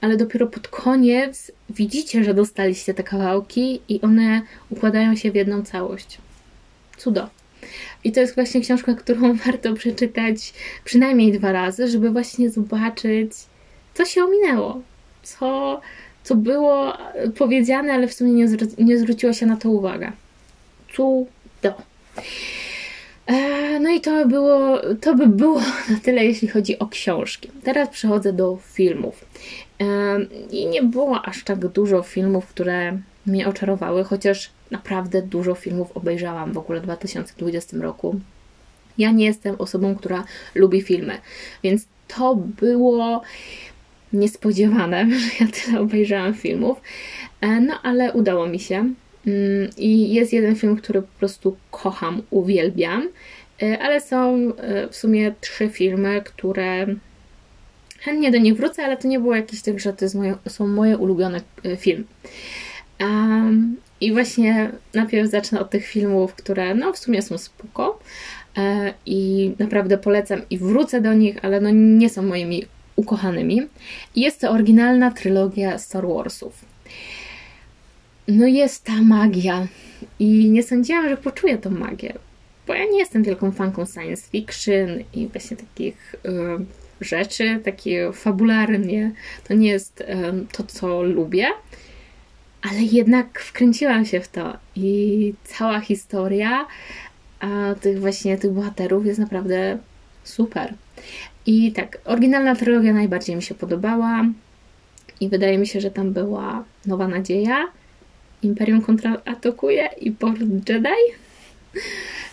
ale 0.00 0.16
dopiero 0.16 0.46
pod 0.46 0.68
koniec 0.68 1.52
widzicie, 1.70 2.24
że 2.24 2.34
dostaliście 2.34 2.94
te 2.94 3.02
kawałki 3.02 3.80
i 3.88 4.00
one 4.00 4.42
układają 4.70 5.16
się 5.16 5.30
w 5.30 5.34
jedną 5.34 5.62
całość. 5.62 6.18
Cudo. 6.96 7.28
I 8.04 8.12
to 8.12 8.20
jest 8.20 8.34
właśnie 8.34 8.60
książka, 8.60 8.94
którą 8.94 9.34
warto 9.46 9.74
przeczytać 9.74 10.52
przynajmniej 10.84 11.32
dwa 11.32 11.52
razy, 11.52 11.88
żeby 11.88 12.10
właśnie 12.10 12.50
zobaczyć, 12.50 13.32
co 13.94 14.04
się 14.04 14.24
ominęło, 14.24 14.80
co, 15.22 15.80
co 16.28 16.36
było 16.36 16.92
powiedziane, 17.38 17.92
ale 17.92 18.08
w 18.08 18.14
sumie 18.14 18.32
nie, 18.32 18.48
zwró- 18.48 18.84
nie 18.84 18.98
zwróciło 18.98 19.32
się 19.32 19.46
na 19.46 19.56
to 19.56 19.70
uwaga. 19.70 20.12
Cudo. 20.92 21.74
E, 23.26 23.80
no 23.80 23.90
i 23.90 24.00
to, 24.00 24.26
było, 24.26 24.80
to 25.00 25.14
by 25.14 25.26
było 25.26 25.60
na 25.90 25.98
tyle, 26.02 26.24
jeśli 26.24 26.48
chodzi 26.48 26.78
o 26.78 26.86
książki. 26.86 27.50
Teraz 27.64 27.88
przechodzę 27.88 28.32
do 28.32 28.58
filmów. 28.62 29.24
E, 29.80 29.86
I 30.50 30.66
nie 30.66 30.82
było 30.82 31.22
aż 31.22 31.44
tak 31.44 31.58
dużo 31.58 32.02
filmów, 32.02 32.46
które 32.46 32.98
mnie 33.26 33.48
oczarowały, 33.48 34.04
chociaż 34.04 34.50
naprawdę 34.70 35.22
dużo 35.22 35.54
filmów 35.54 35.96
obejrzałam 35.96 36.52
w 36.52 36.58
ogóle 36.58 36.80
w 36.80 36.84
2020 36.84 37.76
roku. 37.76 38.20
Ja 38.98 39.10
nie 39.10 39.24
jestem 39.24 39.56
osobą, 39.58 39.96
która 39.96 40.24
lubi 40.54 40.82
filmy, 40.82 41.18
więc 41.62 41.86
to 42.08 42.34
było 42.34 43.22
niespodziewane, 44.12 45.06
że 45.20 45.44
ja 45.44 45.50
tyle 45.52 45.80
obejrzałam 45.80 46.34
filmów. 46.34 46.80
E, 47.40 47.60
no 47.60 47.74
ale 47.82 48.12
udało 48.12 48.46
mi 48.46 48.58
się. 48.58 48.76
Mm, 49.26 49.70
I 49.76 50.14
jest 50.14 50.32
jeden 50.32 50.56
film, 50.56 50.76
który 50.76 51.02
po 51.02 51.18
prostu 51.18 51.56
kocham, 51.70 52.22
uwielbiam, 52.30 53.08
e, 53.62 53.78
ale 53.78 54.00
są 54.00 54.52
e, 54.56 54.88
w 54.88 54.96
sumie 54.96 55.34
trzy 55.40 55.68
filmy, 55.68 56.22
które 56.24 56.86
chętnie 58.00 58.30
do 58.30 58.38
nich 58.38 58.56
wrócę, 58.56 58.84
ale 58.84 58.96
to 58.96 59.08
nie 59.08 59.20
było 59.20 59.36
jakieś 59.36 59.62
tak, 59.62 59.80
że 59.80 59.92
to 59.92 60.06
moje, 60.14 60.34
są 60.48 60.66
moje 60.66 60.98
ulubione 60.98 61.40
filmy. 61.78 62.04
I 64.00 64.12
właśnie 64.12 64.70
najpierw 64.94 65.30
zacznę 65.30 65.60
od 65.60 65.70
tych 65.70 65.86
filmów, 65.86 66.34
które 66.34 66.74
no 66.74 66.92
w 66.92 66.98
sumie 66.98 67.22
są 67.22 67.38
spoko 67.38 67.98
i 69.06 69.52
naprawdę 69.58 69.98
polecam 69.98 70.40
i 70.50 70.58
wrócę 70.58 71.00
do 71.00 71.14
nich, 71.14 71.36
ale 71.42 71.60
no 71.60 71.70
nie 71.72 72.10
są 72.10 72.22
moimi 72.22 72.66
ukochanymi. 72.98 73.62
Jest 74.16 74.40
to 74.40 74.50
oryginalna 74.50 75.10
trylogia 75.10 75.78
Star 75.78 76.08
Warsów. 76.08 76.64
No 78.28 78.46
jest 78.46 78.84
ta 78.84 79.02
magia 79.02 79.66
i 80.18 80.50
nie 80.50 80.62
sądziłam, 80.62 81.08
że 81.08 81.16
poczuję 81.16 81.58
tą 81.58 81.70
magię, 81.70 82.12
bo 82.66 82.74
ja 82.74 82.84
nie 82.84 82.98
jestem 82.98 83.22
wielką 83.22 83.52
fanką 83.52 83.86
science 83.86 84.30
fiction 84.30 84.88
i 85.14 85.28
właśnie 85.28 85.56
takich 85.56 86.14
y, 86.14 86.28
rzeczy, 87.00 87.60
takie 87.64 88.12
fabularnie. 88.12 89.12
To 89.48 89.54
nie 89.54 89.68
jest 89.68 90.00
y, 90.00 90.06
to, 90.52 90.64
co 90.64 91.02
lubię 91.02 91.46
ale 92.62 92.82
jednak 92.82 93.40
wkręciłam 93.40 94.04
się 94.04 94.20
w 94.20 94.28
to 94.28 94.56
i 94.76 95.34
cała 95.44 95.80
historia 95.80 96.66
a 97.40 97.74
tych 97.80 98.00
właśnie 98.00 98.38
tych 98.38 98.50
bohaterów 98.50 99.06
jest 99.06 99.18
naprawdę 99.18 99.78
super. 100.24 100.74
I 101.48 101.72
tak, 101.72 101.98
oryginalna 102.04 102.54
trylogia 102.54 102.92
najbardziej 102.92 103.36
mi 103.36 103.42
się 103.42 103.54
podobała 103.54 104.24
i 105.20 105.28
wydaje 105.28 105.58
mi 105.58 105.66
się, 105.66 105.80
że 105.80 105.90
tam 105.90 106.12
była 106.12 106.64
Nowa 106.86 107.08
Nadzieja, 107.08 107.66
Imperium 108.42 108.82
kontraatakuje 108.82 109.88
i 110.00 110.10
Port 110.12 110.40
Jedi. 110.68 110.88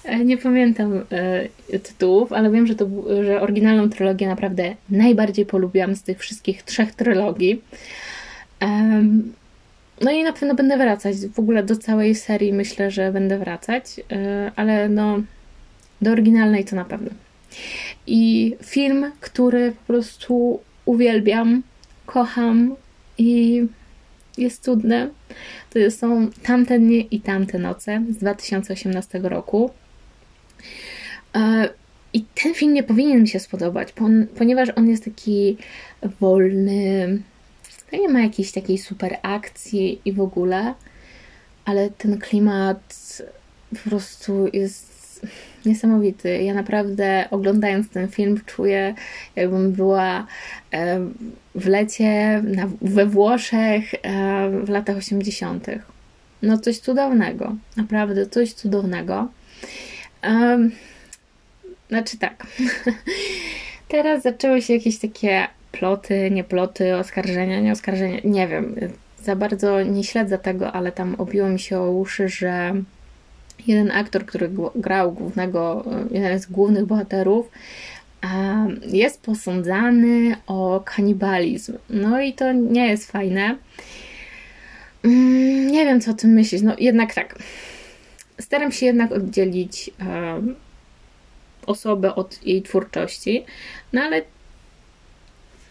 E, 0.03 0.25
nie 0.25 0.37
pamiętam 0.37 1.05
e, 1.11 1.79
tytułów, 1.79 2.33
ale 2.33 2.51
wiem, 2.51 2.67
że, 2.67 2.75
to, 2.75 2.87
że 3.23 3.41
oryginalną 3.41 3.89
trylogię 3.89 4.27
naprawdę 4.27 4.75
najbardziej 4.89 5.45
polubiłam 5.45 5.95
z 5.95 6.03
tych 6.03 6.19
wszystkich 6.19 6.63
trzech 6.63 6.95
trylogii. 6.95 7.61
Um, 8.61 9.33
no 10.01 10.11
i 10.11 10.23
na 10.23 10.33
pewno 10.33 10.55
będę 10.55 10.77
wracać. 10.77 11.15
W 11.17 11.39
ogóle 11.39 11.63
do 11.63 11.75
całej 11.75 12.15
serii 12.15 12.53
myślę, 12.53 12.91
że 12.91 13.11
będę 13.11 13.37
wracać, 13.37 13.99
e, 14.11 14.51
ale 14.55 14.89
no 14.89 15.19
do 16.01 16.11
oryginalnej 16.11 16.65
to 16.65 16.75
na 16.75 16.85
pewno. 16.85 17.09
I 18.07 18.55
film, 18.63 19.11
który 19.19 19.71
po 19.71 19.93
prostu 19.93 20.59
uwielbiam, 20.85 21.63
kocham 22.05 22.75
i 23.17 23.63
jest 24.37 24.63
cudny, 24.63 25.09
to 25.69 25.91
są 25.91 26.29
Tamte 26.43 26.79
dnie 26.79 27.01
i 27.01 27.21
Tamte 27.21 27.59
noce 27.59 28.03
z 28.09 28.17
2018 28.17 29.19
roku. 29.19 29.71
E, 31.35 31.69
I 32.13 32.25
ten 32.43 32.53
film 32.53 32.73
nie 32.73 32.83
powinien 32.83 33.21
mi 33.21 33.27
się 33.27 33.39
spodobać, 33.39 33.93
ponieważ 34.37 34.69
on 34.75 34.89
jest 34.89 35.05
taki 35.05 35.57
wolny, 36.19 37.21
to 37.91 37.97
nie 37.97 38.09
ma 38.09 38.21
jakiejś 38.21 38.51
takiej 38.51 38.77
super 38.77 39.17
akcji 39.21 40.01
i 40.05 40.13
w 40.13 40.21
ogóle, 40.21 40.73
ale 41.65 41.89
ten 41.89 42.19
klimat 42.19 43.21
po 43.69 43.89
prostu 43.89 44.47
jest 44.53 45.25
niesamowity. 45.65 46.43
Ja 46.43 46.53
naprawdę 46.53 47.27
oglądając 47.31 47.89
ten 47.89 48.07
film 48.07 48.41
czuję, 48.45 48.93
jakbym 49.35 49.71
była 49.71 50.27
w 51.55 51.67
lecie 51.67 52.41
na, 52.43 52.69
we 52.81 53.05
Włoszech 53.05 53.91
w 54.63 54.69
latach 54.69 54.97
80. 54.97 55.67
No 56.41 56.57
coś 56.57 56.79
cudownego, 56.79 57.55
naprawdę 57.77 58.25
coś 58.25 58.53
cudownego. 58.53 59.27
Znaczy 61.89 62.17
tak, 62.17 62.47
teraz 63.87 64.23
zaczęły 64.23 64.61
się 64.61 64.73
jakieś 64.73 64.99
takie 64.99 65.47
ploty, 65.71 66.31
nie 66.31 66.43
ploty, 66.43 66.95
oskarżenia, 66.95 67.59
nie 67.59 67.71
oskarżenia, 67.71 68.19
nie 68.23 68.47
wiem. 68.47 68.75
Za 69.23 69.35
bardzo 69.35 69.83
nie 69.83 70.03
śledzę 70.03 70.37
tego, 70.37 70.71
ale 70.71 70.91
tam 70.91 71.15
obiło 71.17 71.49
mi 71.49 71.59
się 71.59 71.79
o 71.79 71.91
uszy, 71.91 72.29
że 72.29 72.73
jeden 73.67 73.91
aktor, 73.91 74.25
który 74.25 74.49
grał 74.75 75.11
głównego, 75.11 75.85
jeden 76.11 76.39
z 76.39 76.45
głównych 76.45 76.85
bohaterów, 76.85 77.49
jest 78.87 79.21
posądzany 79.21 80.35
o 80.47 80.81
kanibalizm. 80.85 81.77
No 81.89 82.21
i 82.21 82.33
to 82.33 82.53
nie 82.53 82.87
jest 82.87 83.11
fajne. 83.11 83.57
Mm, 85.03 85.67
nie 85.67 85.85
wiem, 85.85 86.01
co 86.01 86.11
o 86.11 86.13
tym 86.13 86.29
myśleć. 86.29 86.61
No 86.61 86.75
jednak 86.79 87.13
tak. 87.13 87.39
Staram 88.39 88.71
się 88.71 88.85
jednak 88.85 89.11
oddzielić 89.11 89.91
osobę 91.65 92.15
od 92.15 92.45
jej 92.45 92.61
twórczości, 92.61 93.45
no 93.93 94.01
ale 94.01 94.21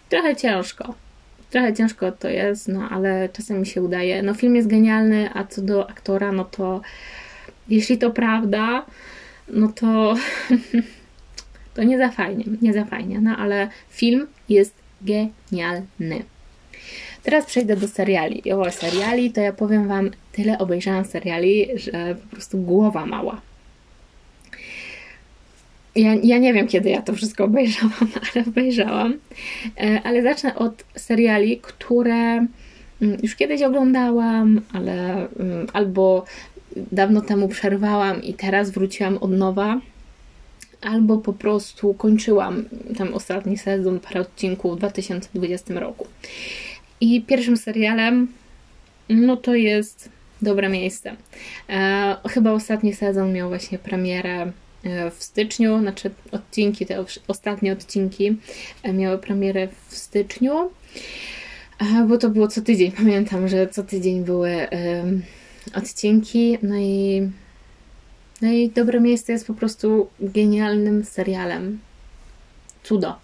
trochę 0.09 0.37
ciężko. 0.37 0.95
Trochę 1.51 1.75
ciężko 1.75 2.13
to 2.13 2.29
jest, 2.29 2.69
no 2.69 2.89
ale 2.91 3.29
czasem 3.29 3.61
mi 3.61 3.67
się 3.67 3.83
udaje. 3.83 4.23
No 4.23 4.35
film 4.35 4.57
jest 4.57 4.69
genialny, 4.69 5.31
a 5.35 5.45
co 5.45 5.63
do 5.63 5.91
aktora, 5.91 6.33
no 6.33 6.45
to 6.45 6.81
jeśli 7.69 7.99
to 7.99 8.11
prawda, 8.11 8.87
no 9.49 9.69
to 9.69 10.15
to 11.75 11.83
nie 11.83 11.99
za 11.99 12.09
fajnie, 12.09 12.45
nie 12.63 12.73
za 12.73 12.85
fajnie, 12.85 13.21
no 13.21 13.37
ale 13.37 13.69
film 13.91 14.27
jest 14.49 14.75
genialny. 15.03 16.25
Teraz 17.23 17.47
przejdę 17.47 17.77
do 17.77 17.89
seriali. 17.89 18.53
O 18.53 18.71
seriali 18.71 19.31
to 19.31 19.41
ja 19.41 19.53
powiem 19.53 19.89
Wam, 19.89 20.11
tyle 20.33 20.59
obejrzałam 20.59 21.05
seriali, 21.05 21.69
że 21.75 22.15
po 22.15 22.37
prostu 22.37 22.59
głowa 22.59 23.07
mała. 23.07 23.41
Ja, 25.97 26.15
ja 26.23 26.39
nie 26.39 26.55
wiem, 26.55 26.69
kiedy 26.69 26.91
ja 26.91 27.03
to 27.03 27.13
wszystko 27.13 27.45
obejrzałam, 27.45 28.09
ale 28.35 28.45
obejrzałam. 28.47 29.15
E, 29.81 30.01
ale 30.05 30.23
zacznę 30.23 30.55
od 30.55 30.85
seriali, 30.97 31.59
które 31.63 32.15
mm, 33.03 33.19
już 33.23 33.37
kiedyś 33.37 33.63
oglądałam, 33.63 34.61
ale 34.73 35.29
mm, 35.29 35.67
albo 35.73 36.25
dawno 36.93 37.21
temu 37.21 37.49
przerwałam 37.49 38.23
i 38.23 38.35
teraz 38.35 38.71
wróciłam 38.71 39.19
od 39.19 39.31
nowa, 39.31 39.81
albo 40.83 41.19
po 41.19 41.33
prostu 41.33 41.95
kończyłam 41.95 42.65
ten 42.97 43.15
ostatni 43.15 43.59
sezon, 43.59 44.01
parę 44.01 44.21
odcinków 44.21 44.77
w 44.77 44.79
2020 44.79 45.75
roku. 45.75 46.07
I 47.01 47.23
pierwszym 47.23 47.57
serialem, 47.57 48.29
no 49.09 49.37
to 49.37 49.55
jest 49.55 50.09
Dobre 50.43 50.69
Miejsce. 50.69 51.17
E, 51.69 52.17
chyba 52.29 52.53
ostatni 52.53 52.95
sezon 52.95 53.33
miał 53.33 53.49
właśnie 53.49 53.79
premierę 53.79 54.53
e, 54.85 55.11
w 55.11 55.23
styczniu, 55.23 55.79
znaczy 55.79 56.11
odcinki, 56.33 56.87
te 56.87 57.05
ostatnie 57.29 57.73
odcinki 57.73 58.37
e, 58.83 58.93
miały 58.93 59.19
premierę 59.19 59.69
w 59.89 59.97
styczniu, 59.97 60.71
e, 61.79 62.07
bo 62.09 62.19
to 62.19 62.31
było 62.31 62.49
co 62.49 62.63
tydzień. 62.63 62.93
Pamiętam, 63.03 63.49
że 63.49 63.69
co 63.69 63.83
tydzień 63.83 64.25
były 64.25 64.69
odcinki, 65.75 66.59
no 66.63 66.77
i 66.77 67.31
no 68.43 68.53
i 68.53 68.71
Dobre 68.71 69.01
Miejsce 69.01 69.33
jest 69.33 69.47
po 69.47 69.55
prostu 69.55 70.09
genialnym 70.21 71.05
serialem. 71.05 71.79
Cudo. 72.83 73.17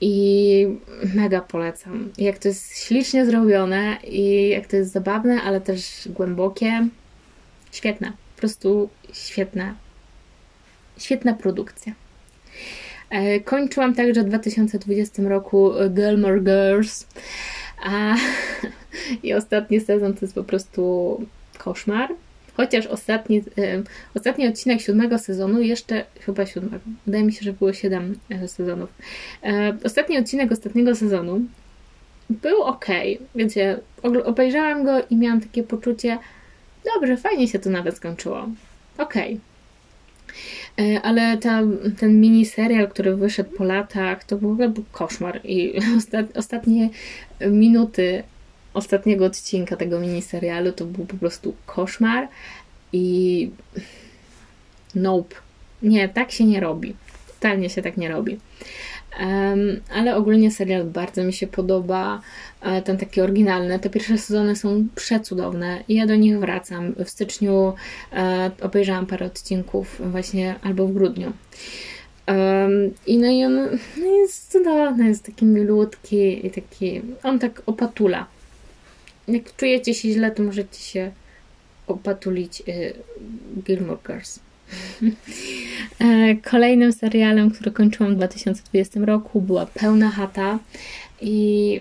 I 0.00 0.66
mega 1.14 1.40
polecam. 1.40 2.12
Jak 2.18 2.38
to 2.38 2.48
jest 2.48 2.78
ślicznie 2.78 3.26
zrobione 3.26 3.96
i 4.04 4.48
jak 4.48 4.66
to 4.66 4.76
jest 4.76 4.92
zabawne, 4.92 5.42
ale 5.42 5.60
też 5.60 6.08
głębokie. 6.08 6.88
Świetne. 7.72 8.12
Po 8.34 8.40
prostu 8.40 8.88
świetna. 9.12 9.74
Świetna 10.98 11.34
produkcja. 11.34 11.92
E, 13.10 13.40
kończyłam 13.40 13.94
także 13.94 14.22
w 14.22 14.26
2020 14.26 15.22
roku 15.22 15.72
Gilmore 15.90 16.40
Girls. 16.40 17.06
A, 17.82 18.16
I 19.22 19.34
ostatni 19.34 19.80
sezon 19.80 20.14
to 20.14 20.18
jest 20.22 20.34
po 20.34 20.44
prostu 20.44 21.20
koszmar. 21.58 22.10
Chociaż 22.56 22.86
ostatni, 22.86 23.42
ostatni 24.14 24.48
odcinek 24.48 24.80
siódmego 24.80 25.18
sezonu, 25.18 25.60
jeszcze 25.62 26.04
chyba 26.20 26.46
siódmego, 26.46 26.84
wydaje 27.06 27.24
mi 27.24 27.32
się, 27.32 27.42
że 27.42 27.52
było 27.52 27.72
siedem 27.72 28.18
e, 28.30 28.48
sezonów. 28.48 28.88
E, 29.42 29.76
ostatni 29.84 30.18
odcinek 30.18 30.52
ostatniego 30.52 30.94
sezonu 30.94 31.40
był 32.30 32.62
ok. 32.62 32.86
Wiecie, 33.34 33.80
obejrzałam 34.24 34.84
go 34.84 35.02
i 35.10 35.16
miałam 35.16 35.40
takie 35.40 35.62
poczucie, 35.62 36.18
dobrze, 36.94 37.16
fajnie 37.16 37.48
się 37.48 37.58
to 37.58 37.70
nawet 37.70 37.96
skończyło. 37.96 38.48
Ok. 38.98 39.14
E, 40.78 41.02
ale 41.02 41.38
ta, 41.38 41.62
ten 41.98 42.20
mini 42.20 42.46
serial, 42.46 42.88
który 42.88 43.16
wyszedł 43.16 43.50
po 43.56 43.64
latach, 43.64 44.24
to 44.24 44.38
w 44.38 44.44
ogóle 44.44 44.68
był 44.68 44.84
koszmar. 44.92 45.40
I 45.44 45.74
ostatnie 46.34 46.90
minuty 47.50 48.22
ostatniego 48.76 49.24
odcinka 49.24 49.76
tego 49.76 50.00
miniserialu 50.00 50.72
to 50.72 50.84
był 50.84 51.06
po 51.06 51.16
prostu 51.16 51.54
koszmar 51.66 52.28
i 52.92 53.50
nope. 54.94 55.34
Nie, 55.82 56.08
tak 56.08 56.32
się 56.32 56.44
nie 56.44 56.60
robi. 56.60 56.94
Totalnie 57.34 57.70
się 57.70 57.82
tak 57.82 57.96
nie 57.96 58.08
robi. 58.08 58.38
Um, 59.20 59.80
ale 59.94 60.16
ogólnie 60.16 60.50
serial 60.50 60.84
bardzo 60.84 61.24
mi 61.24 61.32
się 61.32 61.46
podoba. 61.46 62.20
E, 62.60 62.82
ten 62.82 62.98
taki 62.98 63.20
oryginalny. 63.20 63.78
Te 63.78 63.90
pierwsze 63.90 64.18
sezony 64.18 64.56
są 64.56 64.86
przecudowne 64.94 65.84
i 65.88 65.94
ja 65.94 66.06
do 66.06 66.16
nich 66.16 66.38
wracam. 66.38 66.94
W 67.04 67.10
styczniu 67.10 67.74
e, 68.12 68.50
obejrzałam 68.62 69.06
parę 69.06 69.26
odcinków, 69.26 70.00
właśnie 70.10 70.54
albo 70.62 70.86
w 70.86 70.92
grudniu. 70.92 71.32
Um, 72.28 72.94
I 73.06 73.18
no 73.18 73.26
i 73.30 73.44
on 73.44 73.54
no 73.96 74.06
jest 74.06 74.52
cudowny, 74.52 75.08
jest 75.08 75.26
taki 75.26 75.44
milutki 75.44 76.46
i 76.46 76.50
taki. 76.50 77.02
On 77.22 77.38
tak 77.38 77.62
opatula 77.66 78.26
jak 79.28 79.56
czujecie 79.56 79.94
się 79.94 80.10
źle, 80.10 80.30
to 80.30 80.42
możecie 80.42 80.80
się 80.80 81.12
opatulić 81.86 82.62
y, 82.68 82.94
Gilmore 83.66 83.98
Girls. 84.06 84.38
E, 86.00 86.36
kolejnym 86.50 86.92
serialem, 86.92 87.50
który 87.50 87.70
kończyłam 87.70 88.12
w 88.12 88.16
2020 88.16 89.00
roku, 89.00 89.40
była 89.40 89.66
Pełna 89.66 90.10
Chata 90.10 90.58
i 91.20 91.80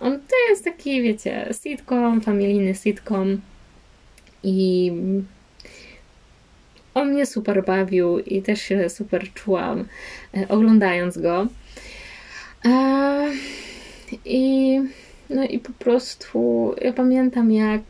on 0.00 0.12
to 0.12 0.50
jest 0.50 0.64
taki, 0.64 1.02
wiecie, 1.02 1.48
sitcom, 1.62 2.20
familijny 2.20 2.74
sitcom 2.74 3.40
i 4.42 4.92
on 6.94 7.12
mnie 7.12 7.26
super 7.26 7.64
bawił 7.64 8.18
i 8.18 8.42
też 8.42 8.62
się 8.62 8.90
super 8.90 9.32
czułam 9.34 9.84
e, 10.34 10.48
oglądając 10.48 11.18
go. 11.18 11.46
E, 12.64 13.32
I 14.24 14.80
no 15.30 15.44
i 15.44 15.58
po 15.58 15.72
prostu 15.72 16.74
ja 16.80 16.92
pamiętam, 16.92 17.52
jak 17.52 17.82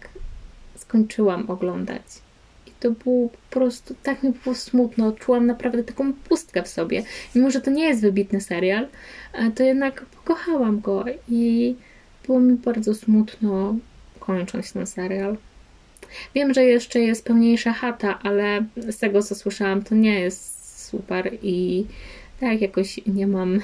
skończyłam 0.76 1.50
oglądać. 1.50 2.02
I 2.66 2.70
to 2.80 2.90
było 2.90 3.28
po 3.28 3.36
prostu, 3.50 3.94
tak 4.02 4.22
mi 4.22 4.32
było 4.32 4.54
smutno. 4.54 5.12
Czułam 5.12 5.46
naprawdę 5.46 5.84
taką 5.84 6.12
pustkę 6.12 6.62
w 6.62 6.68
sobie. 6.68 7.02
Mimo, 7.34 7.50
że 7.50 7.60
to 7.60 7.70
nie 7.70 7.84
jest 7.84 8.02
wybitny 8.02 8.40
serial, 8.40 8.88
to 9.54 9.62
jednak 9.62 10.06
pokochałam 10.06 10.80
go 10.80 11.04
i 11.28 11.74
było 12.26 12.40
mi 12.40 12.54
bardzo 12.54 12.94
smutno 12.94 13.76
kończąc 14.20 14.72
ten 14.72 14.86
serial. 14.86 15.36
Wiem, 16.34 16.54
że 16.54 16.64
jeszcze 16.64 17.00
jest 17.00 17.24
pełniejsza 17.24 17.72
chata, 17.72 18.18
ale 18.22 18.64
z 18.76 18.98
tego 18.98 19.22
co 19.22 19.34
słyszałam, 19.34 19.82
to 19.82 19.94
nie 19.94 20.20
jest 20.20 20.86
super 20.88 21.38
i 21.42 21.86
tak 22.40 22.60
jakoś 22.60 23.00
nie 23.06 23.26
mam 23.26 23.60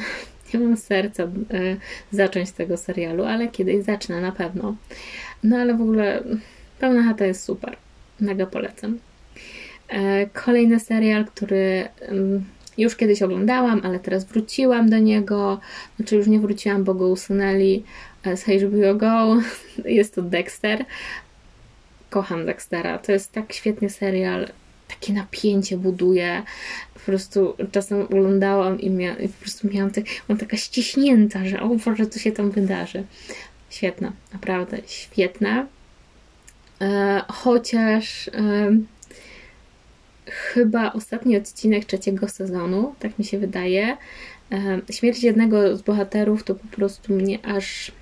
nie 0.55 0.61
mam 0.61 0.77
serca 0.77 1.23
e, 1.23 1.29
zacząć 2.13 2.53
tego 2.53 2.77
serialu, 2.77 3.25
ale 3.25 3.49
kiedyś 3.49 3.85
zacznę 3.85 4.21
na 4.21 4.33
pewno. 4.33 4.77
No 5.45 5.57
ale 5.57 5.77
w 5.77 5.81
ogóle 5.81 6.23
Pełna 6.79 7.03
Chata 7.03 7.27
jest 7.27 7.45
super. 7.45 7.77
Mega 8.21 8.47
polecam. 8.47 8.99
E, 9.89 10.27
kolejny 10.27 10.81
serial, 10.81 11.25
który 11.25 11.89
już 12.79 12.97
kiedyś 12.97 13.23
oglądałam, 13.23 13.81
ale 13.85 13.99
teraz 13.99 14.25
wróciłam 14.25 14.91
do 14.91 14.99
niego. 14.99 15.61
Znaczy 15.97 16.17
już 16.17 16.27
nie 16.27 16.41
wróciłam, 16.41 16.85
bo 16.85 16.95
go 16.95 17.09
usunęli 17.09 17.85
e, 18.25 18.37
z 18.37 18.45
HBO 18.45 18.95
Go. 18.95 19.37
Jest 19.99 20.15
to 20.15 20.23
Dexter. 20.23 20.85
Kocham 22.11 22.47
Dextera. 22.47 22.99
To 22.99 23.13
jest 23.13 23.33
tak 23.33 23.53
świetny 23.53 23.91
serial 23.91 24.49
takie 24.89 25.13
napięcie 25.13 25.77
buduje. 25.77 26.43
Po 27.03 27.07
prostu 27.07 27.57
czasem 27.73 28.01
oglądałam 28.01 28.81
i, 28.81 28.91
mia, 28.91 29.15
i 29.17 29.29
po 29.29 29.41
prostu 29.41 29.69
miałam, 29.73 29.91
tak, 29.91 30.05
mam 30.29 30.39
taka 30.39 30.57
ściśnięta, 30.57 31.45
że 31.45 31.61
o 31.61 31.69
Boże, 31.69 32.07
co 32.07 32.19
się 32.19 32.33
tam 32.33 32.51
wydarzy. 32.51 33.05
Świetna, 33.71 34.13
naprawdę 34.33 34.79
świetna. 34.87 35.67
E, 36.81 37.23
chociaż 37.29 38.29
e, 38.29 38.33
chyba 40.27 40.93
ostatni 40.93 41.37
odcinek 41.37 41.85
trzeciego 41.85 42.29
sezonu, 42.29 42.95
tak 42.99 43.19
mi 43.19 43.25
się 43.25 43.39
wydaje, 43.39 43.97
e, 44.53 44.81
śmierć 44.93 45.23
jednego 45.23 45.77
z 45.77 45.83
bohaterów 45.83 46.45
to 46.45 46.55
po 46.55 46.69
prostu 46.69 47.15
mnie 47.15 47.47
aż 47.47 47.93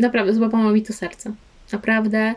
naprawdę 0.00 0.34
złapało 0.34 0.70
mi 0.70 0.82
to 0.82 0.92
serce. 0.92 1.32
Naprawdę 1.72 2.34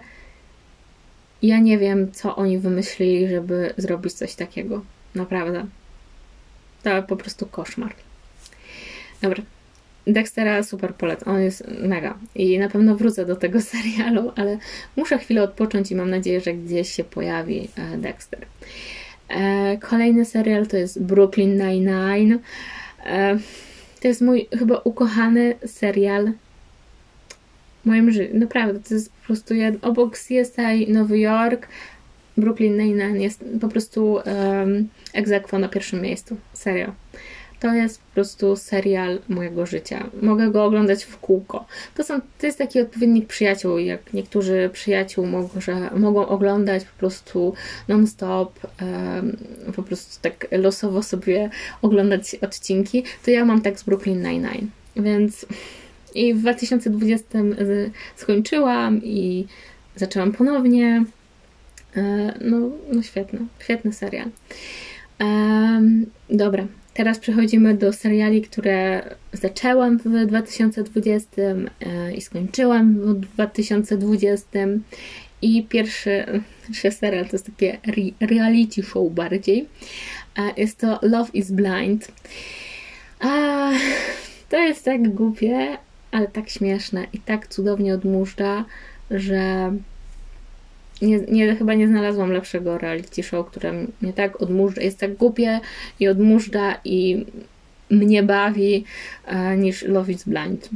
ja 1.41 1.59
nie 1.59 1.77
wiem, 1.77 2.11
co 2.11 2.35
oni 2.35 2.57
wymyślili, 2.57 3.27
żeby 3.27 3.73
zrobić 3.77 4.13
coś 4.13 4.35
takiego. 4.35 4.81
Naprawdę. 5.15 5.65
To 6.83 7.03
po 7.03 7.15
prostu 7.15 7.45
koszmar. 7.45 7.95
Dobra. 9.21 9.43
Dextera 10.07 10.63
super 10.63 10.95
polecam. 10.95 11.35
On 11.35 11.41
jest 11.41 11.67
mega. 11.67 12.17
I 12.35 12.59
na 12.59 12.69
pewno 12.69 12.95
wrócę 12.95 13.25
do 13.25 13.35
tego 13.35 13.61
serialu, 13.73 14.31
ale 14.35 14.57
muszę 14.95 15.17
chwilę 15.17 15.43
odpocząć 15.43 15.91
i 15.91 15.95
mam 15.95 16.09
nadzieję, 16.09 16.41
że 16.41 16.53
gdzieś 16.53 16.91
się 16.91 17.03
pojawi 17.03 17.67
e, 17.77 17.97
Dexter. 17.97 18.45
E, 19.29 19.77
kolejny 19.77 20.25
serial 20.25 20.67
to 20.67 20.77
jest 20.77 21.03
Brooklyn 21.03 21.57
Nine-Nine. 21.57 22.39
E, 23.05 23.37
to 24.01 24.07
jest 24.07 24.21
mój 24.21 24.47
chyba 24.59 24.81
ukochany 24.83 25.55
serial 25.65 26.31
moim 27.85 28.11
życiu. 28.11 28.37
Naprawdę, 28.37 28.79
to 28.79 28.93
jest 28.93 29.11
po 29.11 29.25
prostu 29.25 29.55
ja, 29.55 29.71
obok 29.81 30.17
CSI 30.17 30.91
Nowy 30.91 31.19
Jork, 31.19 31.67
Brooklyn 32.37 32.77
Nine-Nine 32.77 33.21
jest 33.21 33.45
po 33.61 33.67
prostu 33.67 34.13
um, 34.13 34.87
egzekwo 35.13 35.59
na 35.59 35.69
pierwszym 35.69 36.01
miejscu. 36.01 36.37
Serio. 36.53 36.93
To 37.59 37.73
jest 37.73 38.01
po 38.01 38.13
prostu 38.13 38.55
serial 38.55 39.19
mojego 39.29 39.65
życia. 39.65 40.09
Mogę 40.21 40.51
go 40.51 40.65
oglądać 40.65 41.03
w 41.03 41.17
kółko. 41.17 41.65
To, 41.95 42.03
są, 42.03 42.19
to 42.39 42.45
jest 42.45 42.57
taki 42.57 42.81
odpowiednik 42.81 43.27
przyjaciół, 43.27 43.77
jak 43.77 44.13
niektórzy 44.13 44.69
przyjaciół 44.73 45.25
może, 45.25 45.89
mogą 45.95 46.27
oglądać 46.27 46.85
po 46.85 46.99
prostu 46.99 47.53
non-stop, 47.87 48.59
um, 48.81 49.37
po 49.75 49.83
prostu 49.83 50.21
tak 50.21 50.47
losowo 50.51 51.03
sobie 51.03 51.49
oglądać 51.81 52.35
odcinki, 52.35 53.03
to 53.25 53.31
ja 53.31 53.45
mam 53.45 53.61
tak 53.61 53.79
z 53.79 53.83
Brooklyn 53.83 54.23
Nine-Nine. 54.23 54.67
Więc 54.95 55.45
i 56.15 56.33
w 56.33 56.39
2020 56.39 57.39
skończyłam 58.15 59.01
i 59.03 59.45
zaczęłam 59.95 60.31
ponownie. 60.31 61.05
E, 61.97 62.33
no, 62.41 62.57
no 62.93 63.01
świetny, 63.01 63.39
świetny 63.59 63.93
serial. 63.93 64.29
Dobra, 66.29 66.67
teraz 66.93 67.19
przechodzimy 67.19 67.73
do 67.73 67.93
seriali, 67.93 68.41
które 68.41 69.03
zaczęłam 69.33 69.97
w 69.97 70.25
2020 70.25 71.41
e, 71.41 72.13
i 72.13 72.21
skończyłam 72.21 72.93
w 72.93 73.13
2020. 73.13 74.49
I 75.41 75.63
pierwszy, 75.63 76.25
pierwszy 76.67 76.91
serial 76.91 77.25
to 77.25 77.31
jest 77.31 77.45
takie 77.45 77.77
reality 78.19 78.83
show 78.83 79.11
bardziej. 79.11 79.67
E, 80.37 80.61
jest 80.61 80.77
to 80.77 80.99
Love 81.01 81.29
is 81.33 81.51
Blind. 81.51 82.11
A, 83.19 83.71
to 84.49 84.57
jest 84.57 84.85
tak 84.85 85.13
głupie, 85.13 85.77
ale 86.11 86.27
tak 86.27 86.49
śmieszne 86.49 87.07
i 87.13 87.19
tak 87.19 87.47
cudownie 87.47 87.93
odmóżdża, 87.93 88.65
że 89.11 89.73
nie, 91.01 91.19
nie, 91.19 91.55
chyba 91.55 91.73
nie 91.73 91.87
znalazłam 91.87 92.31
lepszego 92.31 92.77
reality 92.77 93.23
show, 93.23 93.47
które 93.47 93.73
mnie 94.01 94.13
tak 94.13 94.41
odmóżdża, 94.41 94.81
jest 94.81 94.99
tak 94.99 95.15
głupie 95.15 95.59
i 95.99 96.07
odmóżdża 96.07 96.75
i 96.85 97.25
mnie 97.89 98.23
bawi 98.23 98.85
e, 99.25 99.57
niż 99.57 99.81
Love 99.81 100.11
is 100.11 100.23
Blind. 100.23 100.69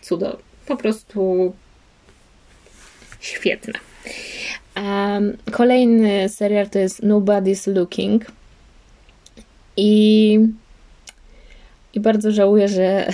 Cudo. 0.00 0.38
Po 0.66 0.76
prostu 0.76 1.52
świetne. 3.20 3.74
Um, 4.76 5.36
kolejny 5.50 6.28
serial 6.28 6.70
to 6.70 6.78
jest 6.78 7.02
Nobody's 7.02 7.74
Looking 7.74 8.24
i 9.76 10.38
i 11.94 12.00
bardzo 12.00 12.30
żałuję, 12.30 12.68
że 12.68 13.08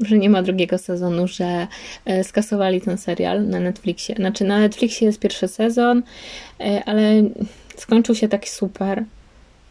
że 0.00 0.18
nie 0.18 0.30
ma 0.30 0.42
drugiego 0.42 0.78
sezonu, 0.78 1.28
że 1.28 1.66
e, 2.04 2.24
skasowali 2.24 2.80
ten 2.80 2.98
serial 2.98 3.48
na 3.48 3.60
Netflixie. 3.60 4.14
Znaczy 4.14 4.44
na 4.44 4.58
Netflixie 4.58 5.06
jest 5.06 5.18
pierwszy 5.18 5.48
sezon, 5.48 6.02
e, 6.60 6.82
ale 6.86 7.22
skończył 7.76 8.14
się 8.14 8.28
tak 8.28 8.48
super. 8.48 9.04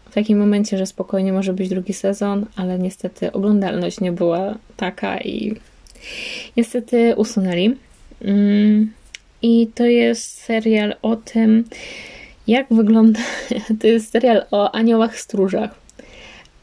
W 0.09 0.13
takim 0.13 0.39
momencie, 0.39 0.77
że 0.77 0.85
spokojnie 0.85 1.33
może 1.33 1.53
być 1.53 1.69
drugi 1.69 1.93
sezon, 1.93 2.45
ale 2.55 2.79
niestety 2.79 3.31
oglądalność 3.31 3.99
nie 3.99 4.11
była 4.11 4.57
taka 4.77 5.19
i 5.19 5.55
niestety 6.57 7.15
usunęli. 7.15 7.75
Mm, 8.21 8.91
I 9.41 9.67
to 9.75 9.85
jest 9.85 10.41
serial 10.41 10.95
o 11.01 11.15
tym, 11.15 11.63
jak 12.47 12.67
wygląda. 12.71 13.19
To 13.79 13.87
jest 13.87 14.11
serial 14.11 14.45
o 14.51 14.71
aniołach 14.71 15.19
stróżach. 15.19 15.75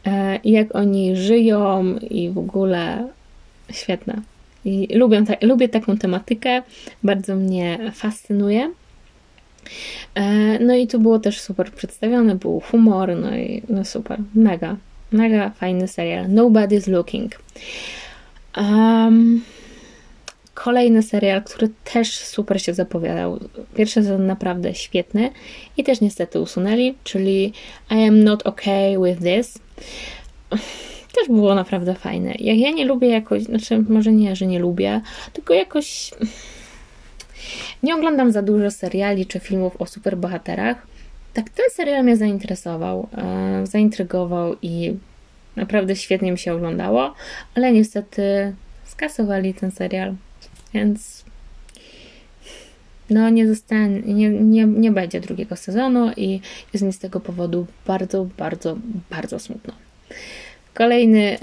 E, 0.07 0.40
jak 0.44 0.75
oni 0.75 1.16
żyją 1.16 1.99
i 1.99 2.31
w 2.31 2.38
ogóle 2.38 3.09
świetne. 3.72 4.22
I 4.64 4.88
lubię, 4.94 5.24
ta, 5.26 5.46
lubię 5.46 5.68
taką 5.68 5.96
tematykę, 5.96 6.62
bardzo 7.02 7.37
mnie 7.37 7.78
fascynuje. 7.94 8.72
E, 10.14 10.59
no 10.59 10.74
i 10.74 10.87
to 10.87 10.98
było 10.98 11.18
też 11.18 11.40
super 11.40 11.72
przedstawione, 11.72 12.35
był 12.35 12.61
humor, 12.61 13.16
no 13.16 13.37
i 13.37 13.62
no 13.68 13.85
super, 13.85 14.18
mega, 14.35 14.76
mega 15.12 15.50
fajny 15.50 15.88
serial. 15.88 16.26
Nobody's 16.26 16.88
Looking. 16.88 17.38
Um, 18.56 19.42
kolejny 20.54 21.02
serial, 21.02 21.42
który 21.42 21.68
też 21.92 22.14
super 22.14 22.62
się 22.62 22.74
zapowiadał. 22.74 23.38
Pierwszy 23.74 23.94
sezon 23.94 24.26
naprawdę 24.26 24.74
świetny 24.74 25.30
i 25.76 25.85
też 25.85 26.00
niestety 26.00 26.40
usunęli, 26.40 26.94
czyli 27.04 27.52
I 27.90 28.04
am 28.09 28.24
not 28.24 28.46
okay 28.46 28.96
with 29.04 29.22
this 29.22 29.59
też 31.12 31.29
było 31.29 31.55
naprawdę 31.55 31.94
fajne. 31.94 32.35
Jak 32.38 32.59
ja 32.59 32.70
nie 32.70 32.85
lubię 32.85 33.09
jakoś, 33.09 33.42
znaczy 33.42 33.85
może 33.88 34.12
nie, 34.12 34.37
że 34.37 34.46
nie 34.46 34.59
lubię, 34.59 35.01
tylko 35.33 35.55
jakoś 35.55 36.11
nie 37.83 37.94
oglądam 37.94 38.33
za 38.33 38.42
dużo 38.42 38.70
seriali 38.70 39.27
czy 39.27 39.40
filmów 39.40 39.77
o 39.79 39.87
superbohaterach. 39.87 40.87
Tak 41.35 41.51
ten 41.51 41.64
serial 41.70 42.05
mnie 42.05 42.16
zainteresował, 42.16 43.09
e, 43.16 43.66
zaintrygował 43.66 44.57
i 44.62 44.96
naprawdę 45.57 45.96
świetnie 45.96 46.33
mi 46.33 46.38
się 46.38 46.55
oglądało, 46.55 47.14
ale 47.55 47.73
niestety 47.73 48.55
skasowali 48.85 49.55
ten 49.55 49.70
serial, 49.70 50.14
więc 50.75 51.25
no 53.11 53.31
nie 53.31 53.49
zostanie, 53.49 54.01
nie, 54.01 54.31
nie, 54.31 54.64
nie 54.64 54.90
będzie 54.90 55.20
drugiego 55.20 55.57
sezonu 55.57 56.11
i 56.16 56.40
jest 56.73 56.85
mi 56.85 56.92
z 56.92 56.99
tego 56.99 57.20
powodu 57.20 57.66
bardzo, 57.87 58.27
bardzo, 58.38 58.77
bardzo 59.11 59.38
smutno. 59.38 59.75
Kolejny, 60.74 61.38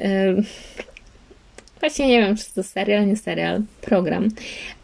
właśnie 1.80 2.08
nie 2.08 2.20
wiem, 2.22 2.36
czy 2.36 2.54
to 2.54 2.64
serial, 2.64 3.08
nie 3.08 3.18
serial, 3.18 3.62
program. 3.82 4.30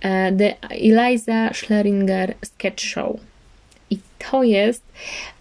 E, 0.01 0.31
The 0.31 0.55
Eliza 0.69 1.53
Schleringer 1.53 2.33
Sketch 2.45 2.81
Show. 2.81 3.19
I 3.89 3.97
to 4.19 4.43
jest 4.43 4.83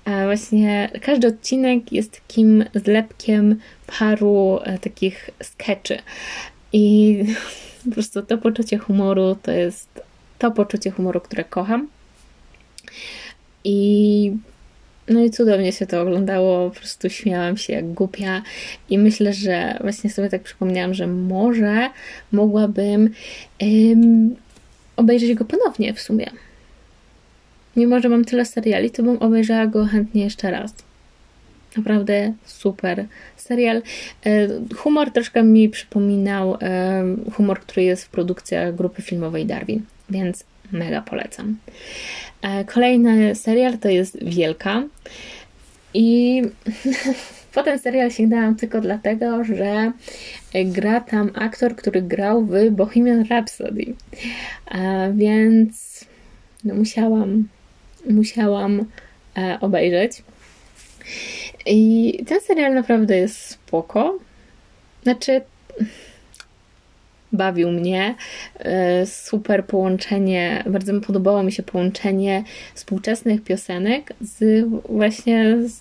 e, 0.05 0.25
właśnie, 0.25 0.91
każdy 1.03 1.29
odcinek 1.29 1.93
jest 1.93 2.21
takim 2.21 2.65
zlepkiem 2.75 3.61
paru 3.99 4.61
e, 4.65 4.79
takich 4.79 5.31
sketchy. 5.43 5.99
I 6.73 7.19
po 7.85 7.91
prostu 7.91 8.23
to 8.23 8.39
poczucie 8.39 8.79
humoru 8.79 9.37
to 9.43 9.51
jest 9.51 9.89
to 10.39 10.51
poczucie 10.51 10.91
humoru, 10.91 11.21
które 11.21 11.45
kocham. 11.45 11.89
I 13.65 14.33
no 15.09 15.21
i 15.21 15.31
cudownie 15.31 15.73
się 15.73 15.87
to 15.87 16.03
oglądało, 16.03 16.71
po 16.71 16.77
prostu 16.77 17.11
śmiałam 17.11 17.57
się 17.57 17.73
jak 17.73 17.93
głupia 17.93 18.43
i 18.91 18.99
myślę, 18.99 19.33
że 19.33 19.79
właśnie 19.81 20.11
sobie 20.11 20.29
tak 20.29 20.43
przypomniałam, 20.43 20.95
że 20.95 21.07
może 21.07 21.91
mogłabym 22.33 23.11
um, 23.61 24.37
obejrzeć 24.97 25.35
go 25.35 25.45
ponownie 25.45 25.95
w 25.95 26.01
sumie. 26.01 26.31
Mimo, 27.77 28.01
że 28.01 28.09
mam 28.09 28.25
tyle 28.25 28.45
seriali, 28.45 28.91
to 28.91 29.03
bym 29.03 29.19
obejrzała 29.19 29.67
go 29.67 29.87
chętnie 29.87 30.25
jeszcze 30.25 30.51
raz. 30.51 30.75
Naprawdę 31.77 32.33
super 32.45 33.07
serial. 33.37 33.83
E, 34.27 34.49
humor 34.77 35.11
troszkę 35.11 35.43
mi 35.43 35.69
przypominał 35.69 36.59
humor, 37.33 37.61
który 37.61 37.83
jest 37.83 38.05
w 38.05 38.09
produkcjach 38.09 38.75
grupy 38.75 39.03
filmowej 39.03 39.47
Darwin, 39.47 39.83
więc 40.11 40.45
mega 40.73 41.03
polecam. 41.03 41.59
E, 42.43 42.65
kolejny 42.65 43.35
serial 43.35 43.79
to 43.79 43.89
jest 43.89 44.25
Wielka. 44.25 44.83
I 45.95 46.43
potem 47.55 47.79
serial 47.79 48.11
sięgnęłam 48.11 48.57
tylko 48.57 48.81
dlatego, 48.81 49.45
że 49.45 49.93
gra 50.65 51.01
tam 51.01 51.31
aktor, 51.35 51.77
który 51.77 52.03
grał 52.03 52.45
w 52.45 52.71
Bohemian 52.71 53.25
Rhapsody. 53.25 53.95
E, 54.71 55.13
więc 55.17 56.05
no 56.65 56.75
musiałam, 56.75 57.49
musiałam 58.11 58.85
e, 59.37 59.59
obejrzeć. 59.61 60.23
I 61.67 62.19
ten 62.27 62.41
serial 62.41 62.75
naprawdę 62.75 63.17
jest 63.17 63.37
spoko. 63.37 64.19
Znaczy, 65.03 65.41
bawił 67.33 67.71
mnie. 67.71 68.15
E, 68.59 69.07
super 69.07 69.67
połączenie, 69.67 70.65
bardzo 70.67 70.93
mi 70.93 71.01
podobało 71.01 71.43
mi 71.43 71.53
się 71.53 71.63
połączenie 71.63 72.45
współczesnych 72.75 73.43
piosenek 73.43 74.13
z 74.21 74.65
właśnie 74.89 75.57
z, 75.65 75.79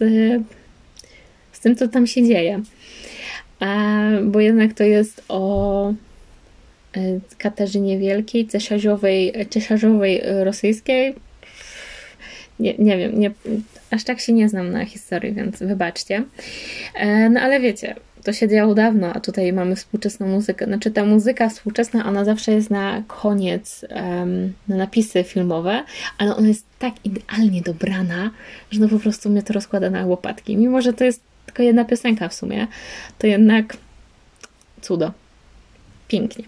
z 1.52 1.60
tym, 1.60 1.76
co 1.76 1.88
tam 1.88 2.08
się 2.08 2.28
dzieje. 2.28 2.62
Bo 4.24 4.40
jednak 4.40 4.74
to 4.74 4.84
jest 4.84 5.24
o 5.30 5.90
e, 5.90 5.94
Katarzynie 7.38 8.00
Wielkiej, 8.00 8.48
cesarzowej, 8.48 9.34
cesarzowej 9.50 10.22
rosyjskiej. 10.44 11.16
nie, 12.60 12.76
nie 12.78 12.98
wiem, 12.98 13.20
nie, 13.20 13.32
aż 13.92 14.04
tak 14.04 14.20
się 14.20 14.34
nie 14.34 14.50
znam 14.50 14.72
na 14.72 14.86
historii, 14.86 15.34
więc 15.34 15.60
wybaczcie. 15.60 16.24
E, 16.96 17.30
no 17.30 17.42
ale 17.42 17.60
wiecie, 17.60 17.96
to 18.24 18.34
się 18.34 18.48
działo 18.48 18.76
dawno, 18.76 19.14
a 19.14 19.20
tutaj 19.20 19.54
mamy 19.54 19.76
współczesną 19.76 20.28
muzykę. 20.28 20.66
Znaczy 20.66 20.92
ta 20.92 21.06
muzyka 21.06 21.50
współczesna, 21.50 22.06
ona 22.06 22.26
zawsze 22.26 22.52
jest 22.52 22.70
na 22.70 23.04
koniec, 23.08 23.86
um, 23.90 24.54
na 24.68 24.76
napisy 24.76 25.24
filmowe, 25.24 25.84
ale 26.18 26.36
ona 26.36 26.48
jest 26.48 26.66
tak 26.80 26.94
idealnie 27.04 27.62
dobrana, 27.62 28.32
że 28.72 28.80
no 28.80 28.88
po 28.88 29.00
prostu 29.00 29.30
mnie 29.30 29.44
to 29.44 29.54
rozkłada 29.54 29.90
na 29.90 30.06
łopatki. 30.06 30.58
Mimo, 30.58 30.82
że 30.82 30.94
to 30.94 31.04
jest 31.04 31.22
tylko 31.46 31.64
jedna 31.64 31.86
piosenka 31.86 32.30
w 32.30 32.34
sumie, 32.34 32.68
to 33.18 33.28
jednak 33.28 33.78
cudo. 34.82 35.12
Pięknie. 36.08 36.46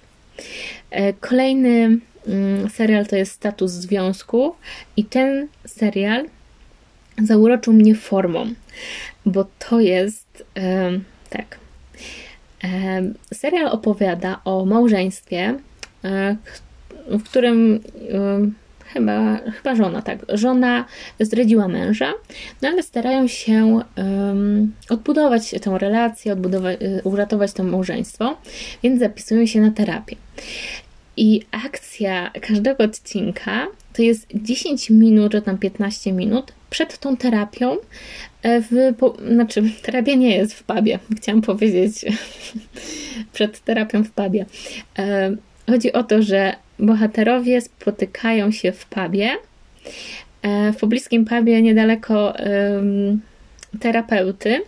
E, 0.91 1.13
kolejny 1.13 1.99
mm, 2.27 2.69
serial 2.69 3.05
to 3.05 3.15
jest 3.15 3.31
Status 3.31 3.71
Związku 3.71 4.55
i 4.97 5.05
ten 5.05 5.47
serial 5.67 6.25
zauroczył 7.23 7.73
mnie 7.73 7.95
formą, 7.95 8.53
bo 9.25 9.45
to 9.59 9.79
jest 9.79 10.43
tak. 11.29 11.62
Serial 13.33 13.67
opowiada 13.67 14.41
o 14.45 14.65
małżeństwie, 14.65 15.55
e, 16.03 16.35
w 17.07 17.23
którym 17.23 17.79
chyba, 18.93 19.37
chyba 19.37 19.75
żona, 19.75 20.01
tak. 20.01 20.19
Żona 20.29 20.85
zdradziła 21.19 21.67
męża, 21.67 22.13
no 22.61 22.69
ale 22.69 22.83
starają 22.83 23.27
się 23.27 23.81
odbudować 24.89 25.55
tę 25.61 25.77
relację, 25.77 26.33
odbudować, 26.33 26.81
y, 26.81 27.01
uratować 27.03 27.53
to 27.53 27.63
małżeństwo, 27.63 28.37
więc 28.83 28.99
zapisują 28.99 29.45
się 29.45 29.61
na 29.61 29.71
terapię. 29.71 30.15
I 31.17 31.41
akcja 31.51 32.31
każdego 32.41 32.83
odcinka 32.83 33.67
to 33.93 34.01
jest 34.01 34.27
10 34.35 34.89
minut, 34.89 35.31
czy 35.31 35.41
tam 35.41 35.57
15 35.57 36.13
minut 36.13 36.53
przed 36.69 36.97
tą 36.97 37.17
terapią. 37.17 37.77
E, 38.43 38.61
w, 38.61 38.95
po, 38.97 39.17
znaczy, 39.31 39.63
terapia 39.81 40.15
nie 40.15 40.37
jest 40.37 40.53
w 40.53 40.63
pubie, 40.63 40.99
chciałam 41.17 41.41
powiedzieć 41.41 42.05
przed 43.33 43.59
terapią 43.59 44.03
w 44.03 44.11
pubie. 44.11 44.45
E, 44.99 45.35
chodzi 45.69 45.93
o 45.93 46.03
to, 46.03 46.21
że 46.21 46.55
bohaterowie 46.79 47.61
spotykają 47.61 48.51
się 48.51 48.71
w 48.71 48.85
pubie. 48.85 49.29
E, 50.41 50.73
w 50.73 50.77
pobliskim 50.77 51.25
pubie 51.25 51.61
niedaleko 51.61 52.33
terapeuty 53.79 54.61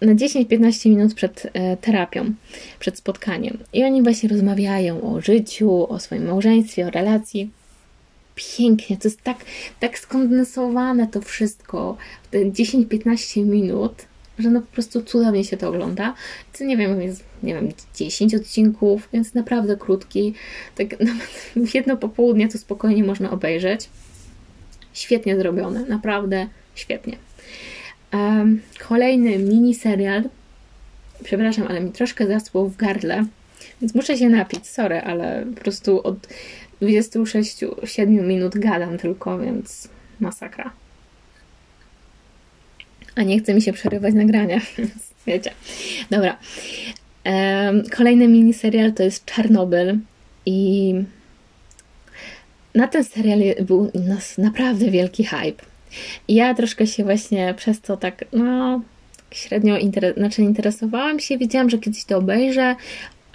na 0.00 0.14
10-15 0.14 0.90
minut 0.90 1.14
przed 1.14 1.52
terapią, 1.80 2.32
przed 2.78 2.98
spotkaniem. 2.98 3.58
I 3.72 3.84
oni 3.84 4.02
właśnie 4.02 4.28
rozmawiają 4.28 5.14
o 5.14 5.20
życiu, 5.20 5.92
o 5.92 5.98
swoim 5.98 6.26
małżeństwie, 6.26 6.86
o 6.86 6.90
relacji. 6.90 7.50
Pięknie, 8.38 8.96
to 8.96 9.08
jest 9.08 9.22
tak, 9.22 9.36
tak 9.80 9.98
skondensowane 9.98 11.06
to 11.06 11.20
wszystko 11.20 11.96
w 12.22 12.28
te 12.28 12.38
10-15 12.38 13.46
minut, 13.46 13.92
że 14.38 14.50
no 14.50 14.60
po 14.60 14.66
prostu 14.66 15.02
cudownie 15.02 15.44
się 15.44 15.56
to 15.56 15.68
ogląda. 15.68 16.14
Co 16.52 16.64
nie 16.64 16.76
wiem, 16.76 17.02
jest, 17.02 17.24
nie 17.42 17.54
wiem, 17.54 17.68
10 17.94 18.34
odcinków, 18.34 19.08
więc 19.12 19.34
naprawdę 19.34 19.76
krótki. 19.76 20.34
Tak 20.74 21.00
nawet 21.00 21.28
w 21.56 21.74
jedno 21.74 21.96
popołudnie 21.96 22.48
to 22.48 22.58
spokojnie 22.58 23.04
można 23.04 23.30
obejrzeć. 23.30 23.88
Świetnie 24.92 25.36
zrobione, 25.36 25.84
naprawdę 25.88 26.48
świetnie. 26.74 27.16
Um, 28.12 28.62
kolejny 28.88 29.38
mini 29.38 29.74
serial. 29.74 30.22
Przepraszam, 31.24 31.66
ale 31.68 31.80
mi 31.80 31.92
troszkę 31.92 32.26
zasło 32.26 32.68
w 32.68 32.76
gardle, 32.76 33.24
więc 33.80 33.94
muszę 33.94 34.16
się 34.16 34.28
napić. 34.28 34.66
Sorry, 34.66 35.00
ale 35.00 35.46
po 35.54 35.60
prostu 35.60 36.02
od 36.02 36.28
26-7 36.82 38.06
minut 38.06 38.58
gadam 38.58 38.98
tylko, 38.98 39.38
więc 39.38 39.88
masakra 40.20 40.72
a 43.18 43.22
nie 43.22 43.38
chce 43.38 43.54
mi 43.54 43.62
się 43.62 43.72
przerywać 43.72 44.14
nagrania, 44.14 44.60
wiecie. 45.26 45.50
Dobra. 46.10 46.36
Kolejny 47.96 48.28
miniserial 48.28 48.92
to 48.92 49.02
jest 49.02 49.24
Czarnobyl 49.24 49.98
i 50.46 50.94
na 52.74 52.88
ten 52.88 53.04
serial 53.04 53.40
był 53.60 53.90
naprawdę 54.38 54.90
wielki 54.90 55.24
hype. 55.24 55.64
Ja 56.28 56.54
troszkę 56.54 56.86
się 56.86 57.04
właśnie 57.04 57.54
przez 57.54 57.80
to 57.80 57.96
tak, 57.96 58.24
no, 58.32 58.80
średnio 59.30 59.78
interes 59.78 60.16
znaczy 60.16 60.42
interesowałam 60.42 61.20
się, 61.20 61.38
wiedziałam, 61.38 61.70
że 61.70 61.78
kiedyś 61.78 62.04
to 62.04 62.18
obejrzę, 62.18 62.76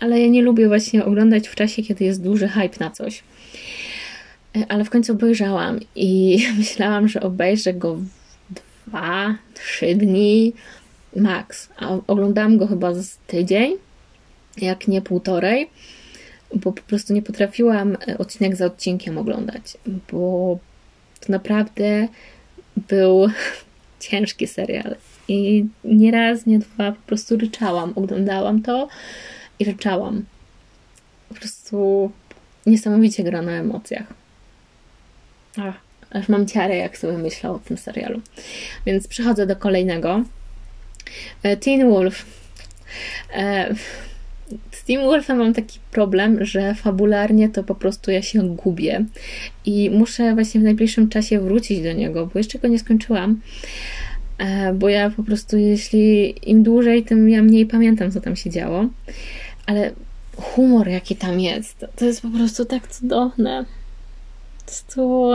ale 0.03 0.21
ja 0.21 0.27
nie 0.27 0.41
lubię 0.41 0.67
właśnie 0.67 1.05
oglądać 1.05 1.47
w 1.47 1.55
czasie, 1.55 1.83
kiedy 1.83 2.05
jest 2.05 2.21
duży 2.21 2.47
hype 2.47 2.79
na 2.79 2.91
coś. 2.91 3.23
E, 4.57 4.65
ale 4.69 4.83
w 4.83 4.89
końcu 4.89 5.13
obejrzałam 5.13 5.79
i 5.95 6.39
myślałam, 6.57 7.07
że 7.07 7.21
obejrzę 7.21 7.73
go 7.73 7.97
dwa, 8.87 9.35
trzy 9.53 9.95
dni 9.95 10.53
max. 11.15 11.69
A 11.77 11.97
oglądałam 12.07 12.57
go 12.57 12.67
chyba 12.67 12.93
z 12.93 13.17
tydzień, 13.27 13.73
jak 14.57 14.87
nie 14.87 15.01
półtorej, 15.01 15.69
bo 16.55 16.71
po 16.71 16.81
prostu 16.81 17.13
nie 17.13 17.21
potrafiłam 17.21 17.97
e, 18.07 18.17
odcinek 18.17 18.55
za 18.55 18.65
odcinkiem 18.65 19.17
oglądać, 19.17 19.77
bo 20.11 20.57
to 21.19 21.31
naprawdę 21.31 22.07
był 22.89 23.27
ciężki 24.09 24.47
serial. 24.47 24.95
I 25.27 25.65
nie 25.83 26.11
raz, 26.11 26.45
nie 26.45 26.59
dwa 26.59 26.91
po 26.91 27.01
prostu 27.07 27.37
ryczałam. 27.37 27.93
Oglądałam 27.95 28.61
to 28.61 28.87
i 29.59 29.65
ryczałam. 29.65 30.25
Po 31.29 31.35
prostu 31.35 32.11
niesamowicie 32.65 33.23
gra 33.23 33.41
na 33.41 33.51
emocjach. 33.51 34.13
Ach 35.57 35.93
aż 36.13 36.29
mam 36.29 36.47
ciarę, 36.47 36.77
jak 36.77 36.97
sobie 36.97 37.17
myślę 37.17 37.51
o 37.51 37.59
tym 37.59 37.77
serialu. 37.77 38.21
Więc 38.85 39.07
przechodzę 39.07 39.47
do 39.47 39.55
kolejnego. 39.55 40.23
E, 41.43 41.57
Teen 41.57 41.89
Wolf. 41.89 42.25
E, 43.33 43.75
z 44.71 44.83
Teen 44.83 45.01
Wolfem 45.01 45.37
mam 45.37 45.53
taki 45.53 45.79
problem, 45.91 46.45
że 46.45 46.75
fabularnie 46.75 47.49
to 47.49 47.63
po 47.63 47.75
prostu 47.75 48.11
ja 48.11 48.21
się 48.21 48.55
gubię 48.55 49.05
i 49.65 49.89
muszę 49.89 50.33
właśnie 50.33 50.61
w 50.61 50.63
najbliższym 50.63 51.09
czasie 51.09 51.39
wrócić 51.39 51.81
do 51.81 51.93
niego, 51.93 52.27
bo 52.27 52.39
jeszcze 52.39 52.59
go 52.59 52.67
nie 52.67 52.79
skończyłam. 52.79 53.41
E, 54.37 54.73
bo 54.73 54.89
ja 54.89 55.09
po 55.09 55.23
prostu, 55.23 55.57
jeśli 55.57 56.35
im 56.49 56.63
dłużej, 56.63 57.03
tym 57.03 57.29
ja 57.29 57.43
mniej 57.43 57.65
pamiętam, 57.65 58.11
co 58.11 58.21
tam 58.21 58.35
się 58.35 58.49
działo. 58.49 58.87
Ale 59.65 59.91
humor, 60.37 60.87
jaki 60.87 61.15
tam 61.15 61.39
jest, 61.39 61.85
to 61.95 62.05
jest 62.05 62.21
po 62.21 62.29
prostu 62.29 62.65
tak 62.65 62.87
cudowne 62.87 63.65
prostu 64.73 65.31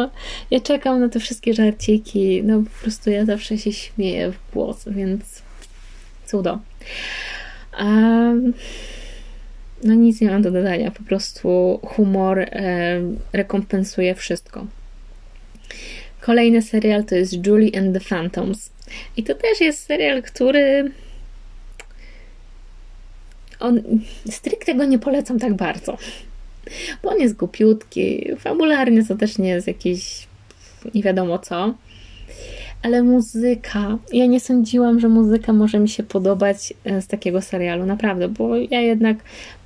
ja 0.50 0.60
czekam 0.60 1.00
na 1.00 1.08
te 1.08 1.20
wszystkie 1.20 1.54
żarciki. 1.54 2.42
No 2.44 2.62
po 2.62 2.82
prostu 2.82 3.10
ja 3.10 3.24
zawsze 3.24 3.58
się 3.58 3.72
śmieję 3.72 4.32
w 4.32 4.52
głos, 4.52 4.84
więc 4.86 5.42
cudo. 6.26 6.58
Um, 7.80 8.54
no 9.84 9.94
nic 9.94 10.20
nie 10.20 10.30
mam 10.30 10.42
do 10.42 10.50
dodania. 10.50 10.90
Po 10.90 11.02
prostu 11.02 11.80
humor 11.84 12.38
e, 12.40 12.48
rekompensuje 13.32 14.14
wszystko. 14.14 14.66
Kolejny 16.20 16.62
serial 16.62 17.04
to 17.04 17.14
jest 17.14 17.46
Julie 17.46 17.78
and 17.78 17.94
the 17.94 18.00
Phantoms. 18.00 18.70
I 19.16 19.22
to 19.22 19.34
też 19.34 19.60
jest 19.60 19.84
serial, 19.84 20.22
który 20.22 20.90
on 23.60 23.80
stricte 24.30 24.74
go 24.74 24.84
nie 24.84 24.98
polecam 24.98 25.38
tak 25.38 25.54
bardzo 25.54 25.96
bo 27.02 27.10
on 27.10 27.18
jest 27.18 27.36
głupiutki, 27.36 28.26
fabularnie 28.38 29.04
to 29.04 29.16
też 29.16 29.38
nie 29.38 29.48
jest 29.48 29.66
jakiś 29.66 30.28
nie 30.94 31.02
wiadomo 31.02 31.38
co. 31.38 31.74
Ale 32.82 33.02
muzyka, 33.02 33.98
ja 34.12 34.26
nie 34.26 34.40
sądziłam, 34.40 35.00
że 35.00 35.08
muzyka 35.08 35.52
może 35.52 35.78
mi 35.78 35.88
się 35.88 36.02
podobać 36.02 36.74
e, 36.84 37.02
z 37.02 37.06
takiego 37.06 37.42
serialu, 37.42 37.86
naprawdę, 37.86 38.28
bo 38.28 38.56
ja 38.56 38.80
jednak 38.80 39.18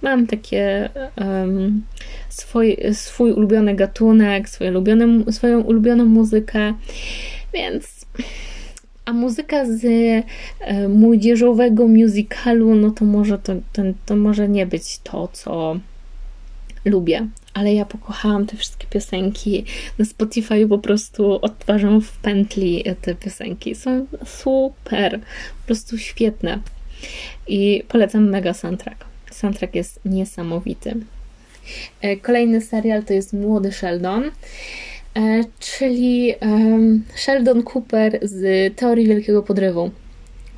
mam 0.02 0.26
takie 0.26 0.90
um, 1.16 1.82
swój, 2.28 2.76
swój 2.92 3.32
ulubiony 3.32 3.74
gatunek, 3.74 4.48
swoje 4.48 4.70
ulubione, 4.70 5.32
swoją 5.32 5.60
ulubioną 5.60 6.04
muzykę, 6.04 6.74
więc 7.54 8.06
a 9.04 9.12
muzyka 9.12 9.64
z 9.66 9.84
e, 10.60 10.88
młodzieżowego 10.88 11.88
musicalu, 11.88 12.74
no 12.74 12.90
to 12.90 13.04
może 13.04 13.38
to, 13.38 13.52
to, 14.06 14.16
może 14.16 14.48
nie 14.48 14.66
być 14.66 14.98
to, 14.98 15.28
co 15.32 15.76
lubię, 16.84 17.28
ale 17.54 17.74
ja 17.74 17.84
pokochałam 17.84 18.46
te 18.46 18.56
wszystkie 18.56 18.86
piosenki. 18.86 19.64
Na 19.98 20.04
Spotify 20.04 20.66
po 20.68 20.78
prostu 20.78 21.38
odtwarzam 21.42 22.00
w 22.00 22.12
pętli 22.12 22.84
te 23.02 23.14
piosenki. 23.14 23.74
Są 23.74 24.06
super, 24.26 25.20
po 25.60 25.66
prostu 25.66 25.98
świetne. 25.98 26.58
I 27.46 27.84
polecam 27.88 28.30
mega 28.30 28.54
soundtrack. 28.54 29.04
Soundtrack 29.30 29.74
jest 29.74 30.00
niesamowity. 30.04 30.94
E, 32.00 32.16
kolejny 32.16 32.60
serial 32.60 33.04
to 33.04 33.12
jest 33.12 33.32
Młody 33.32 33.72
Sheldon, 33.72 34.24
e, 34.24 34.30
czyli 35.58 36.34
Sheldon 37.14 37.62
Cooper 37.62 38.18
z 38.22 38.76
Teorii 38.76 39.06
Wielkiego 39.06 39.42
Podrywu. 39.42 39.90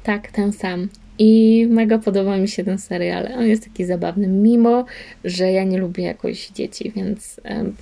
Tak, 0.03 0.31
ten 0.31 0.53
sam. 0.53 0.89
I 1.19 1.67
mega 1.71 1.99
podoba 1.99 2.37
mi 2.37 2.49
się 2.49 2.65
ten 2.65 2.79
serial. 2.79 3.29
On 3.39 3.47
jest 3.47 3.65
taki 3.65 3.85
zabawny, 3.85 4.29
mimo 4.29 4.85
że 5.25 5.53
ja 5.53 5.65
nie 5.65 5.79
lubię 5.79 6.05
jakoś 6.05 6.49
dzieci, 6.49 6.93
więc. 6.97 7.41
Um, 7.51 7.77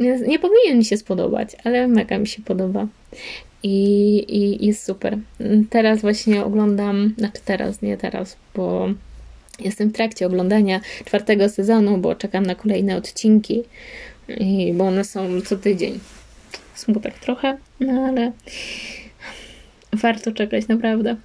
nie, 0.00 0.18
nie 0.18 0.38
powinien 0.38 0.78
mi 0.78 0.84
się 0.84 0.96
spodobać, 0.96 1.56
ale 1.64 1.88
mega 1.88 2.18
mi 2.18 2.26
się 2.26 2.42
podoba. 2.42 2.86
I, 3.62 4.24
i 4.28 4.66
jest 4.66 4.84
super. 4.84 5.18
Teraz 5.70 6.00
właśnie 6.00 6.44
oglądam, 6.44 7.14
znaczy 7.18 7.40
teraz, 7.44 7.82
nie 7.82 7.96
teraz, 7.96 8.36
bo 8.54 8.88
jestem 9.64 9.88
w 9.88 9.92
trakcie 9.92 10.26
oglądania 10.26 10.80
czwartego 11.04 11.48
sezonu, 11.48 11.98
bo 11.98 12.14
czekam 12.14 12.46
na 12.46 12.54
kolejne 12.54 12.96
odcinki, 12.96 13.62
i, 14.28 14.72
bo 14.74 14.84
one 14.84 15.04
są 15.04 15.40
co 15.40 15.56
tydzień. 15.56 16.00
Smutek 16.74 17.18
trochę, 17.18 17.58
no 17.80 17.92
ale 17.92 18.32
warto 19.92 20.32
czekać, 20.32 20.68
naprawdę. 20.68 21.16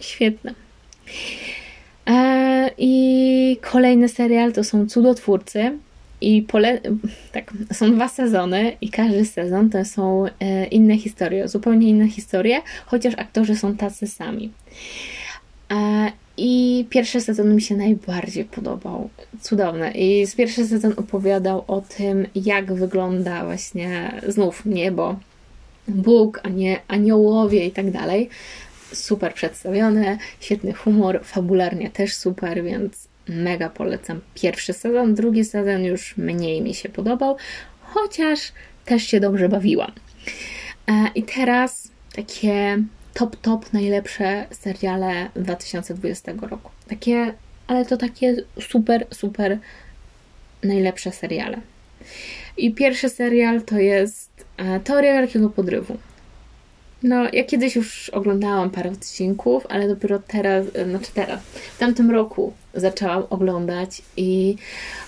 Świetne. 0.00 0.54
E, 2.06 2.70
I 2.78 3.58
kolejny 3.70 4.08
serial 4.08 4.52
to 4.52 4.64
są 4.64 4.86
Cudotwórcy. 4.86 5.78
I 6.20 6.42
pole... 6.42 6.80
tak, 7.32 7.52
są 7.72 7.94
dwa 7.94 8.08
sezony 8.08 8.76
i 8.80 8.90
każdy 8.90 9.24
sezon 9.24 9.70
to 9.70 9.84
są 9.84 10.24
e, 10.40 10.66
inne 10.66 10.98
historie, 10.98 11.48
zupełnie 11.48 11.88
inne 11.88 12.08
historie, 12.08 12.60
chociaż 12.86 13.14
aktorzy 13.16 13.56
są 13.56 13.76
tacy 13.76 14.06
sami. 14.06 14.52
I 16.38 16.86
pierwszy 16.90 17.20
sezon 17.20 17.54
mi 17.54 17.62
się 17.62 17.76
najbardziej 17.76 18.44
podobał. 18.44 19.10
Cudowny. 19.40 19.90
I 19.90 20.26
z 20.26 20.34
pierwszy 20.34 20.66
sezon 20.66 20.92
opowiadał 20.96 21.64
o 21.66 21.80
tym, 21.80 22.26
jak 22.34 22.72
wygląda 22.72 23.44
właśnie 23.44 24.20
znów 24.28 24.66
niebo, 24.66 25.16
Bóg, 25.88 26.40
a 26.42 26.48
nie 26.48 26.80
aniołowie 26.88 27.66
i 27.66 27.70
tak 27.70 27.90
dalej. 27.90 28.28
Super 28.92 29.34
przedstawione, 29.34 30.18
świetny 30.40 30.72
humor, 30.72 31.20
fabularnie 31.24 31.90
też 31.90 32.14
super, 32.14 32.64
więc 32.64 33.08
mega 33.28 33.70
polecam 33.70 34.20
pierwszy 34.34 34.72
sezon. 34.72 35.14
Drugi 35.14 35.44
sezon 35.44 35.84
już 35.84 36.16
mniej 36.16 36.62
mi 36.62 36.74
się 36.74 36.88
podobał, 36.88 37.36
chociaż 37.80 38.52
też 38.84 39.02
się 39.02 39.20
dobrze 39.20 39.48
bawiłam. 39.48 39.92
E, 40.88 41.10
I 41.14 41.22
teraz 41.22 41.90
takie 42.12 42.82
top, 43.18 43.36
top 43.36 43.72
najlepsze 43.72 44.46
seriale 44.50 45.30
2020 45.36 46.32
roku. 46.50 46.70
Takie, 46.88 47.34
ale 47.66 47.84
to 47.84 47.96
takie 47.96 48.36
super, 48.60 49.06
super 49.10 49.58
najlepsze 50.62 51.12
seriale. 51.12 51.60
I 52.56 52.74
pierwszy 52.74 53.08
serial 53.08 53.62
to 53.62 53.78
jest 53.78 54.30
e, 54.56 54.80
Teoria 54.80 55.12
Wielkiego 55.12 55.50
Podrywu. 55.50 55.96
No, 57.02 57.24
ja 57.32 57.44
kiedyś 57.44 57.76
już 57.76 58.10
oglądałam 58.10 58.70
parę 58.70 58.90
odcinków, 58.90 59.66
ale 59.68 59.88
dopiero 59.88 60.18
teraz, 60.18 60.66
e, 60.74 60.84
znaczy 60.84 61.10
teraz, 61.14 61.40
w 61.74 61.78
tamtym 61.78 62.10
roku 62.10 62.52
zaczęłam 62.74 63.22
oglądać 63.30 64.02
i 64.16 64.56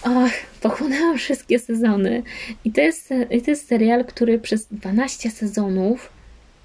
och, 0.02 0.30
pochłonęłam 0.60 1.18
wszystkie 1.18 1.58
sezony. 1.58 2.22
I 2.64 2.72
to, 2.72 2.80
jest, 2.80 3.10
I 3.30 3.42
to 3.42 3.50
jest 3.50 3.68
serial, 3.68 4.04
który 4.04 4.38
przez 4.38 4.66
12 4.66 5.30
sezonów 5.30 6.12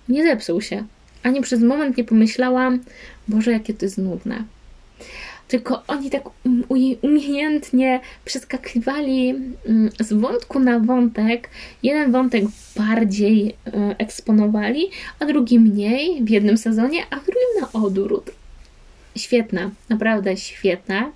nie 0.10 0.24
zepsuł 0.24 0.62
się. 0.62 0.86
Ani 1.26 1.42
przez 1.42 1.62
moment 1.62 1.98
nie 1.98 2.04
pomyślałam, 2.04 2.80
Boże, 3.28 3.52
jakie 3.52 3.74
to 3.74 3.86
jest 3.86 3.98
nudne 3.98 4.44
tylko 5.48 5.84
oni 5.88 6.10
tak 6.10 6.24
um, 6.46 6.64
umiejętnie 7.02 8.00
przeskakiwali 8.26 9.30
mm, 9.30 9.90
z 10.00 10.14
wątku 10.14 10.60
na 10.60 10.80
wątek. 10.80 11.50
Jeden 11.84 12.12
wątek 12.12 12.44
bardziej 12.76 13.56
e, 13.68 13.96
eksponowali, 13.98 14.90
a 15.20 15.26
drugi 15.26 15.60
mniej 15.60 16.24
w 16.24 16.30
jednym 16.30 16.58
sezonie, 16.58 17.04
a 17.10 17.16
w 17.16 17.26
drugim 17.26 17.62
na 17.62 17.82
odwrót. 17.86 18.32
Świetne, 19.18 19.70
naprawdę 19.90 20.38
świetne. 20.38 21.12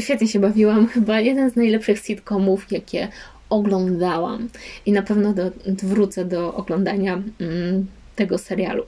Świetnie 0.00 0.28
się 0.28 0.40
bawiłam, 0.40 0.86
chyba 0.86 1.20
jeden 1.20 1.50
z 1.50 1.56
najlepszych 1.56 1.98
sitcomów, 1.98 2.72
jakie 2.72 3.08
oglądałam. 3.50 4.48
I 4.86 4.92
na 4.92 5.02
pewno 5.02 5.32
do, 5.32 5.50
wrócę 5.82 6.24
do 6.24 6.54
oglądania 6.54 7.22
mm, 7.40 7.86
tego 8.16 8.38
serialu. 8.38 8.86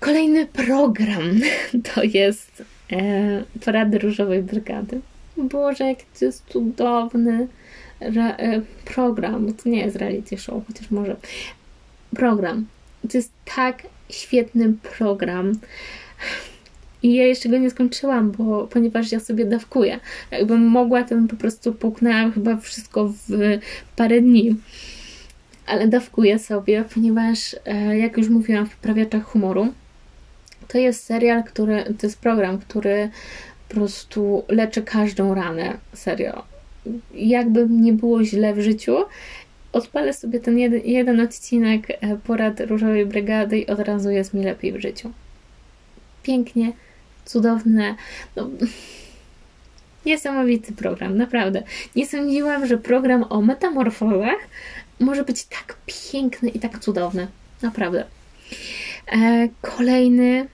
Kolejny 0.00 0.46
program 0.46 1.40
to 1.94 2.02
jest 2.02 2.62
e, 2.92 3.98
Różowej 3.98 4.42
Brygady. 4.42 5.00
Boże, 5.36 5.84
jak 5.84 5.98
to 6.18 6.24
jest 6.24 6.46
cudowny 6.46 7.48
re, 8.00 8.36
e, 8.36 8.62
program. 8.84 9.54
To 9.54 9.68
nie 9.68 9.80
jest 9.80 9.96
reality 9.96 10.38
show, 10.38 10.66
chociaż 10.66 10.90
może. 10.90 11.16
Program. 12.16 12.66
To 13.10 13.18
jest 13.18 13.32
tak 13.56 13.82
świetny 14.10 14.72
program. 14.98 15.52
I 17.02 17.14
ja 17.14 17.26
jeszcze 17.26 17.48
go 17.48 17.58
nie 17.58 17.70
skończyłam, 17.70 18.30
bo 18.30 18.66
ponieważ 18.66 19.12
ja 19.12 19.20
sobie 19.20 19.44
dawkuję. 19.44 20.00
Jakbym 20.30 20.66
mogła, 20.66 21.02
to 21.02 21.14
bym 21.14 21.28
po 21.28 21.36
prostu 21.36 21.72
puknęłam 21.72 22.32
chyba 22.32 22.56
wszystko 22.56 23.08
w 23.08 23.58
parę 23.96 24.20
dni. 24.20 24.56
Ale 25.66 25.88
dawkuję 25.88 26.38
sobie, 26.38 26.84
ponieważ 26.94 27.56
e, 27.64 27.98
jak 27.98 28.16
już 28.16 28.28
mówiłam 28.28 28.66
w 28.66 28.76
Poprawiaczach 28.76 29.24
Humoru, 29.24 29.68
to 30.68 30.78
jest 30.78 31.04
serial, 31.04 31.44
który, 31.44 31.84
to 31.98 32.06
jest 32.06 32.20
program, 32.20 32.58
który 32.58 33.10
po 33.68 33.74
prostu 33.74 34.44
leczy 34.48 34.82
każdą 34.82 35.34
ranę, 35.34 35.78
serio. 35.92 36.42
Jakby 37.14 37.66
nie 37.70 37.92
było 37.92 38.24
źle 38.24 38.54
w 38.54 38.60
życiu, 38.60 38.96
odpalę 39.72 40.12
sobie 40.12 40.40
ten 40.40 40.58
jeden, 40.58 40.80
jeden 40.84 41.20
odcinek 41.20 41.90
e, 41.90 42.16
porad 42.16 42.60
Różowej 42.60 43.06
Brygady 43.06 43.58
i 43.58 43.66
od 43.66 43.80
razu 43.80 44.10
jest 44.10 44.34
mi 44.34 44.44
lepiej 44.44 44.72
w 44.72 44.80
życiu. 44.80 45.10
Pięknie, 46.22 46.72
cudowne. 47.24 47.94
No, 48.36 48.50
niesamowity 50.06 50.72
program, 50.72 51.16
naprawdę. 51.16 51.62
Nie 51.96 52.06
sądziłam, 52.06 52.66
że 52.66 52.78
program 52.78 53.24
o 53.28 53.40
metamorfozach 53.40 54.38
może 55.00 55.24
być 55.24 55.44
tak 55.44 55.76
piękny 55.86 56.48
i 56.48 56.60
tak 56.60 56.78
cudowny. 56.78 57.26
Naprawdę. 57.62 58.04
E, 59.12 59.48
kolejny 59.60 60.46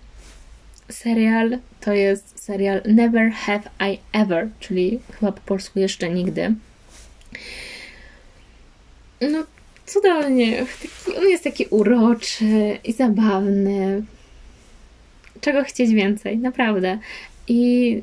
serial 0.89 1.59
to 1.81 1.93
jest 1.93 2.45
serial 2.45 2.83
Never 2.85 3.31
Have 3.31 3.63
I 3.93 3.99
Ever, 4.13 4.49
czyli 4.61 5.01
chyba 5.21 5.33
po 5.33 5.41
polsku 5.41 5.79
jeszcze 5.79 6.11
nigdy. 6.11 6.55
No, 9.21 9.45
cudownie. 9.87 10.67
Taki, 10.83 11.19
on 11.19 11.29
jest 11.29 11.45
taki 11.45 11.67
uroczy 11.71 12.79
i 12.85 12.93
zabawny. 12.93 14.03
Czego 15.41 15.65
chcieć 15.65 15.95
więcej, 15.95 16.39
naprawdę. 16.39 16.99
I 17.49 18.03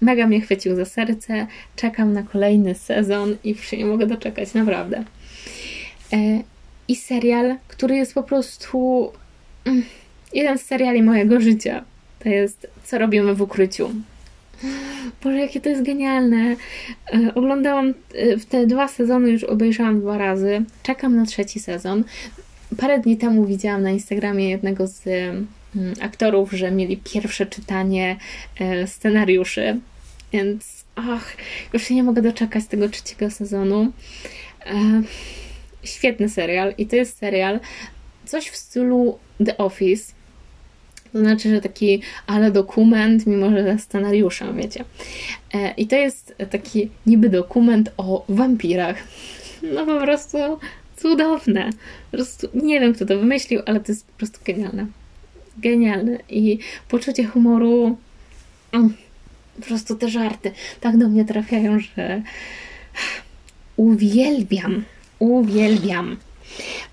mega 0.00 0.26
mnie 0.26 0.40
chwycił 0.40 0.76
za 0.76 0.84
serce. 0.84 1.46
Czekam 1.76 2.12
na 2.12 2.22
kolejny 2.22 2.74
sezon 2.74 3.36
i 3.44 3.48
już 3.50 3.66
się 3.68 3.76
nie 3.76 3.86
mogę 3.86 4.06
doczekać, 4.06 4.54
naprawdę. 4.54 5.04
E, 6.12 6.42
I 6.88 6.96
serial, 6.96 7.56
który 7.68 7.96
jest 7.96 8.14
po 8.14 8.22
prostu 8.22 9.10
mm, 9.64 9.82
jeden 10.34 10.58
z 10.58 10.62
seriali 10.62 11.02
mojego 11.02 11.40
życia. 11.40 11.84
To 12.18 12.28
jest 12.28 12.66
Co 12.84 12.98
robimy 12.98 13.34
w 13.34 13.42
ukryciu. 13.42 13.90
Boże, 15.24 15.38
jakie 15.38 15.60
to 15.60 15.68
jest 15.68 15.82
genialne. 15.82 16.56
E, 17.14 17.34
oglądałam 17.34 17.94
e, 18.14 18.36
te 18.48 18.66
dwa 18.66 18.88
sezony, 18.88 19.30
już 19.30 19.44
obejrzałam 19.44 20.00
dwa 20.00 20.18
razy. 20.18 20.64
Czekam 20.82 21.16
na 21.16 21.26
trzeci 21.26 21.60
sezon. 21.60 22.04
Parę 22.76 22.98
dni 22.98 23.16
temu 23.16 23.44
widziałam 23.44 23.82
na 23.82 23.90
Instagramie 23.90 24.50
jednego 24.50 24.86
z 24.86 25.04
aktorów, 26.00 26.52
że 26.52 26.70
mieli 26.70 26.96
pierwsze 26.96 27.46
czytanie 27.46 28.16
e, 28.60 28.86
scenariuszy, 28.86 29.80
więc 30.32 30.84
ach, 30.96 31.36
już 31.72 31.82
się 31.82 31.94
nie 31.94 32.02
mogę 32.02 32.22
doczekać 32.22 32.66
tego 32.66 32.88
trzeciego 32.88 33.30
sezonu. 33.30 33.92
Świetny 35.84 36.28
serial 36.28 36.74
i 36.78 36.86
to 36.86 36.96
jest 36.96 37.18
serial 37.18 37.60
coś 38.24 38.48
w 38.48 38.56
stylu 38.56 39.18
The 39.44 39.56
Office, 39.56 40.12
to 41.12 41.18
znaczy, 41.18 41.50
że 41.50 41.60
taki 41.60 42.02
ale 42.26 42.50
dokument, 42.50 43.26
mimo 43.26 43.50
że 43.50 43.62
ze 43.62 43.78
scenariuszem, 43.78 44.56
wiecie. 44.56 44.84
E, 45.54 45.74
I 45.76 45.86
to 45.86 45.96
jest 45.96 46.34
taki 46.50 46.90
niby 47.06 47.28
dokument 47.28 47.92
o 47.96 48.24
wampirach. 48.28 48.96
No 49.74 49.86
po 49.86 50.00
prostu 50.00 50.38
cudowne. 50.96 51.70
Po 52.10 52.16
prostu 52.16 52.48
nie 52.54 52.80
wiem, 52.80 52.94
kto 52.94 53.06
to 53.06 53.18
wymyślił, 53.18 53.60
ale 53.66 53.80
to 53.80 53.92
jest 53.92 54.06
po 54.06 54.18
prostu 54.18 54.38
genialne. 54.44 54.86
Genialne. 55.58 56.18
I 56.28 56.58
poczucie 56.88 57.24
humoru. 57.24 57.96
Mm, 58.72 58.94
po 59.56 59.62
prostu 59.66 59.96
te 59.96 60.08
żarty 60.08 60.52
tak 60.80 60.96
do 60.96 61.08
mnie 61.08 61.24
trafiają, 61.24 61.78
że 61.78 62.22
uwielbiam. 63.76 64.84
Uwielbiam. 65.18 66.16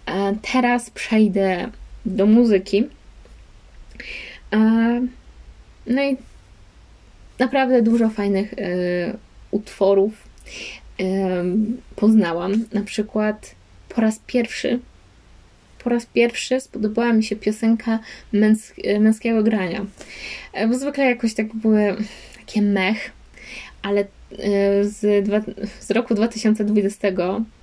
E, 0.05 0.35
teraz 0.51 0.89
przejdę 0.89 1.71
do 2.05 2.25
muzyki. 2.25 2.83
No 5.87 6.03
i 6.03 6.17
naprawdę 7.39 7.81
dużo 7.81 8.09
fajnych 8.09 8.53
e, 8.53 8.57
utworów 9.51 10.13
e, 10.99 11.05
poznałam. 11.95 12.65
Na 12.73 12.81
przykład 12.81 13.55
po 13.89 14.01
raz 14.01 14.19
pierwszy 14.27 14.79
po 15.83 15.89
raz 15.89 16.05
pierwszy 16.05 16.59
spodobała 16.59 17.13
mi 17.13 17.23
się 17.23 17.35
piosenka 17.35 17.99
męs 18.33 18.73
męskiego 18.99 19.43
grania. 19.43 19.85
Bo 20.69 20.73
zwykle 20.73 21.05
jakoś 21.05 21.33
tak 21.33 21.55
były 21.55 21.95
takie 22.39 22.61
mech, 22.61 23.11
ale 23.81 24.01
e, 24.01 24.05
z, 24.83 25.25
dwa, 25.25 25.41
z 25.79 25.91
roku 25.91 26.15
2020 26.15 27.07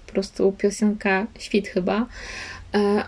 po 0.06 0.12
prostu 0.12 0.52
piosenka 0.52 1.26
Świt 1.38 1.68
chyba. 1.68 2.06
E, 2.74 3.04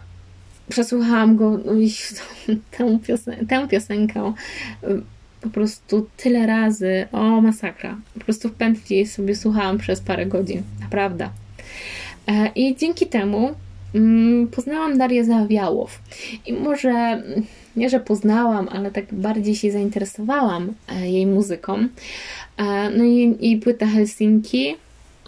przesłuchałam 0.68 1.36
go 1.36 1.58
no 1.64 1.74
i 1.74 1.92
tę, 2.78 2.98
piosen 3.06 3.46
tę 3.46 3.68
piosenkę 3.68 4.32
po 5.42 5.50
prostu 5.50 6.06
tyle 6.16 6.46
razy. 6.46 7.06
O, 7.12 7.40
masakra. 7.40 7.96
Po 8.14 8.20
prostu 8.20 8.48
w 8.48 8.52
pętli 8.52 9.06
sobie 9.06 9.36
słuchałam 9.36 9.78
przez 9.78 10.00
parę 10.00 10.26
godzin. 10.26 10.62
Naprawdę. 10.80 11.28
I 12.54 12.76
dzięki 12.76 13.06
temu 13.06 13.54
poznałam 14.50 14.98
Darię 14.98 15.24
Zawiałow. 15.24 16.00
I 16.46 16.52
może 16.52 17.22
nie, 17.76 17.90
że 17.90 18.00
poznałam, 18.00 18.68
ale 18.72 18.90
tak 18.90 19.14
bardziej 19.14 19.54
się 19.54 19.72
zainteresowałam 19.72 20.72
jej 21.02 21.26
muzyką. 21.26 21.88
No 22.96 23.04
i, 23.40 23.60
płyta 23.64 23.86
Helsinki, 23.86 24.70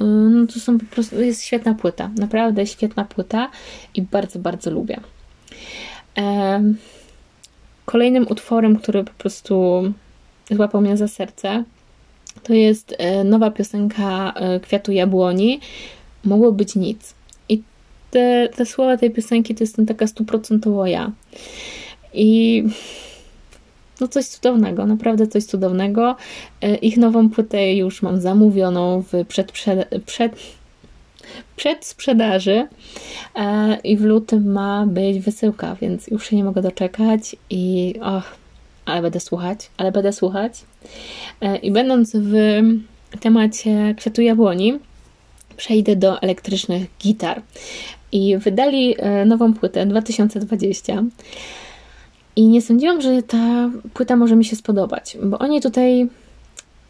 y, 0.00 0.04
no 0.04 0.46
to 0.46 0.60
są 0.60 0.78
po 0.78 0.84
prostu, 0.84 1.20
jest 1.20 1.42
świetna 1.42 1.74
płyta, 1.74 2.10
naprawdę 2.16 2.66
świetna 2.66 3.04
płyta 3.04 3.50
i 3.94 4.02
bardzo, 4.02 4.38
bardzo 4.38 4.70
lubię. 4.70 5.00
Kolejnym 7.84 8.26
utworem, 8.30 8.76
który 8.76 9.04
po 9.04 9.12
prostu 9.12 9.82
złapał 10.50 10.80
mnie 10.80 10.96
za 10.96 11.08
serce, 11.08 11.64
to 12.42 12.54
jest 12.54 12.94
e, 12.98 13.24
nowa 13.24 13.50
piosenka 13.50 14.32
e, 14.36 14.60
Kwiatu 14.60 14.92
Jabłoni, 14.92 15.60
Mogło 16.24 16.52
być 16.52 16.74
nic. 16.74 17.14
Te, 18.14 18.48
te 18.56 18.66
słowa 18.66 18.96
tej 18.96 19.10
piosenki 19.10 19.54
to 19.54 19.64
jest 19.64 19.76
taka 19.88 20.06
stuprocentowo 20.06 20.86
ja. 20.86 21.12
I 22.12 22.64
no 24.00 24.08
coś 24.08 24.26
cudownego, 24.26 24.86
naprawdę 24.86 25.26
coś 25.26 25.44
cudownego. 25.44 26.16
E, 26.62 26.76
ich 26.76 26.96
nową 26.96 27.30
płytę 27.30 27.74
już 27.74 28.02
mam 28.02 28.20
zamówioną 28.20 29.02
w 29.02 29.26
przedprze 29.28 29.86
przed, 30.06 30.32
przedsprzedaży 31.56 32.66
e, 33.36 33.78
i 33.84 33.96
w 33.96 34.02
lutym 34.02 34.52
ma 34.52 34.86
być 34.86 35.18
wysyłka, 35.18 35.76
więc 35.80 36.08
już 36.08 36.26
się 36.26 36.36
nie 36.36 36.44
mogę 36.44 36.62
doczekać 36.62 37.36
i 37.50 37.94
och, 38.02 38.36
ale 38.84 39.02
będę 39.02 39.20
słuchać, 39.20 39.70
ale 39.76 39.92
będę 39.92 40.12
słuchać. 40.12 40.52
E, 41.40 41.56
I 41.56 41.70
będąc 41.70 42.12
w 42.16 42.34
temacie 43.20 43.94
kwiatu 43.98 44.22
jabłoni, 44.22 44.78
przejdę 45.56 45.96
do 45.96 46.22
elektrycznych 46.22 46.86
gitar. 47.02 47.42
I 48.12 48.38
wydali 48.38 48.96
nową 49.26 49.54
płytę 49.54 49.86
2020. 49.86 51.02
I 52.36 52.48
nie 52.48 52.62
sądziłam, 52.62 53.00
że 53.00 53.22
ta 53.22 53.70
płyta 53.94 54.16
może 54.16 54.36
mi 54.36 54.44
się 54.44 54.56
spodobać, 54.56 55.16
bo 55.22 55.38
oni 55.38 55.60
tutaj 55.60 56.08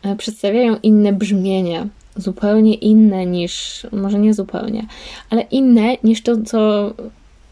e, 0.02 0.16
przedstawiają 0.16 0.76
inne 0.82 1.12
brzmienie, 1.12 1.88
zupełnie 2.16 2.74
inne 2.74 3.26
niż, 3.26 3.86
może 3.92 4.18
nie 4.18 4.34
zupełnie, 4.34 4.86
ale 5.30 5.42
inne 5.42 5.96
niż 6.04 6.22
to, 6.22 6.42
co 6.42 6.92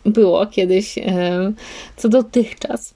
było 0.04 0.46
kiedyś, 0.46 0.98
e, 0.98 1.52
co 1.96 2.08
dotychczas. 2.08 2.94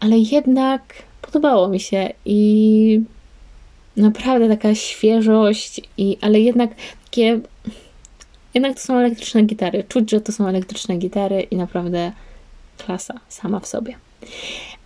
Ale 0.00 0.18
jednak 0.18 0.82
podobało 1.22 1.68
mi 1.68 1.80
się 1.80 2.10
i 2.24 3.00
naprawdę 3.96 4.48
taka 4.48 4.74
świeżość, 4.74 5.80
i, 5.98 6.16
ale 6.20 6.40
jednak 6.40 6.70
takie. 7.04 7.40
Jednak 8.54 8.74
to 8.74 8.80
są 8.80 8.96
elektryczne 8.96 9.42
gitary. 9.42 9.84
Czuć, 9.88 10.10
że 10.10 10.20
to 10.20 10.32
są 10.32 10.46
elektryczne 10.46 10.96
gitary 10.96 11.40
i 11.40 11.56
naprawdę 11.56 12.12
klasa 12.78 13.20
sama 13.28 13.60
w 13.60 13.66
sobie. 13.66 13.96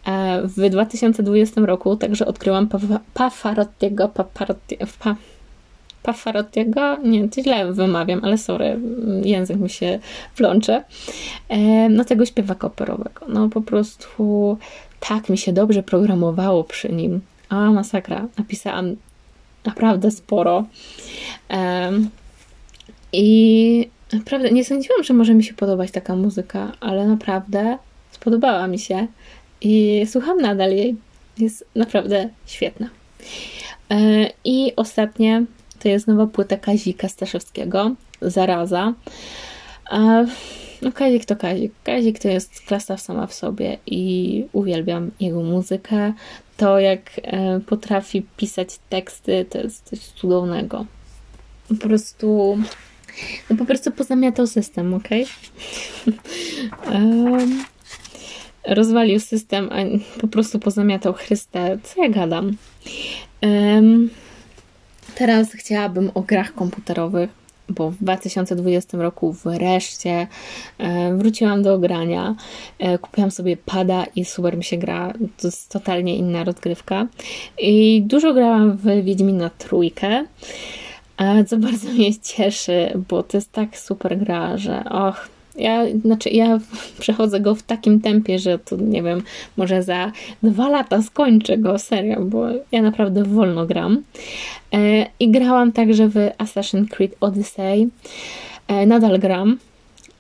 E, 0.07 0.43
w 0.45 0.71
2020 0.71 1.61
roku 1.61 1.97
także 1.97 2.27
odkryłam 2.27 2.69
Pafarottiego, 3.15 4.09
Pafarottiego, 4.09 4.87
Pafarottiego, 6.03 6.97
nie, 6.97 7.29
to 7.29 7.43
źle 7.43 7.73
wymawiam, 7.73 8.21
ale 8.25 8.39
sorry, 8.39 8.79
język 9.25 9.57
mi 9.57 9.71
się 9.71 9.99
plącze, 10.37 10.85
no 11.91 12.05
tego 12.05 12.27
śpiewaka 12.27 12.67
operowego. 12.67 13.27
No 13.29 13.49
po 13.49 13.61
prostu 13.61 14.59
tak 15.01 15.29
mi 15.29 15.39
się 15.39 15.53
dobrze 15.53 15.83
programowało 15.83 16.65
przy 16.65 16.93
nim. 16.93 17.21
A 17.55 17.73
masakra, 17.73 18.29
napisałam 18.39 18.97
naprawdę 19.65 20.11
sporo. 20.11 20.65
I 23.13 23.89
Naprawdę, 24.15 24.51
nie 24.51 24.65
sądziłam, 24.65 25.05
że 25.05 25.15
może 25.15 25.35
mi 25.35 25.45
się 25.45 25.55
podobać 25.55 25.91
taka 25.91 26.17
muzyka, 26.17 26.73
ale 26.81 27.07
naprawdę 27.07 27.79
spodobała 28.11 28.67
mi 28.67 28.79
się 28.79 29.07
i 29.61 30.03
słucham 30.07 30.41
nadal 30.41 30.71
jej. 30.71 30.97
Jest 31.39 31.65
naprawdę 31.75 32.29
świetna. 32.47 32.89
E, 33.91 34.31
I 34.45 34.73
ostatnie 34.77 35.45
to 35.79 35.89
jest 35.89 36.07
nowa 36.07 36.27
płyta 36.27 36.57
Kazika 36.57 37.09
Staszewskiego, 37.09 37.95
Zaraza. 38.23 38.93
E, 39.93 40.27
no 40.83 40.93
Kazik 40.93 41.25
to 41.25 41.37
Kazik. 41.37 41.73
Kazik 41.85 42.19
to 42.19 42.29
jest 42.29 42.61
klasa 42.61 42.97
sama 42.97 43.27
w 43.27 43.35
sobie 43.35 43.79
i 43.87 44.45
uwielbiam 44.53 45.11
jego 45.21 45.43
muzykę. 45.43 46.13
To 46.57 46.79
jak 46.79 47.01
e, 47.23 47.61
potrafi 47.61 48.23
pisać 48.37 48.69
teksty, 48.89 49.47
to 49.51 49.59
jest 49.59 49.85
coś 49.85 49.99
cudownego. 49.99 50.87
Po 51.69 51.75
prostu 51.75 52.59
no 53.51 53.57
po 53.57 53.65
prostu 53.65 53.93
pozamiatał 53.93 54.47
system, 54.47 54.95
ok? 54.95 55.09
um, 56.95 57.65
rozwalił 58.67 59.21
system, 59.21 59.71
a 59.73 59.77
po 60.21 60.29
prostu 60.29 60.59
pozamiatał 60.59 61.13
Chryste. 61.13 61.79
Co 61.83 62.03
ja 62.03 62.09
gadam? 62.09 62.57
Um, 63.43 64.11
teraz 65.15 65.53
chciałabym 65.53 66.11
o 66.15 66.21
grach 66.23 66.55
komputerowych, 66.55 67.31
bo 67.69 67.91
w 67.91 67.97
2020 67.97 68.99
roku 68.99 69.33
wreszcie 69.33 70.27
e, 70.79 71.17
wróciłam 71.17 71.63
do 71.63 71.79
grania. 71.79 72.35
E, 72.79 72.99
kupiłam 72.99 73.31
sobie 73.31 73.57
pada 73.57 74.05
i 74.17 74.25
super 74.25 74.57
mi 74.57 74.65
się 74.65 74.77
gra. 74.77 75.13
To 75.37 75.49
jest 75.49 75.71
totalnie 75.73 76.17
inna 76.17 76.45
rozgrywka. 76.45 77.07
I 77.59 78.03
dużo 78.07 78.35
grałam 78.35 78.77
w 78.77 79.05
Wiedźmina 79.05 79.51
Trójkę 79.59 80.25
co 81.47 81.57
bardzo 81.67 81.89
mnie 81.89 82.19
cieszy, 82.19 82.93
bo 83.09 83.23
to 83.23 83.37
jest 83.37 83.53
tak 83.53 83.79
super 83.79 84.19
gra, 84.19 84.57
że 84.57 84.85
och, 84.85 85.29
ja, 85.57 85.85
znaczy 86.05 86.31
ja 86.31 86.59
przechodzę 87.01 87.41
go 87.41 87.55
w 87.55 87.63
takim 87.63 88.01
tempie, 88.01 88.39
że 88.39 88.59
to 88.59 88.77
nie 88.77 89.03
wiem, 89.03 89.23
może 89.57 89.83
za 89.83 90.13
dwa 90.43 90.69
lata 90.69 91.03
skończę 91.03 91.59
go 91.59 91.79
serio, 91.79 92.21
bo 92.21 92.47
ja 92.73 92.83
naprawdę 92.83 93.25
wolno 93.25 93.67
gram. 93.67 94.03
E, 94.75 95.07
I 95.21 95.31
grałam 95.31 95.73
także 95.73 96.09
w 96.09 96.15
Assassin's 96.15 96.89
Creed 96.89 97.17
Odyssey. 97.21 97.89
E, 98.69 98.87
nadal 98.87 99.19
gram 99.19 99.59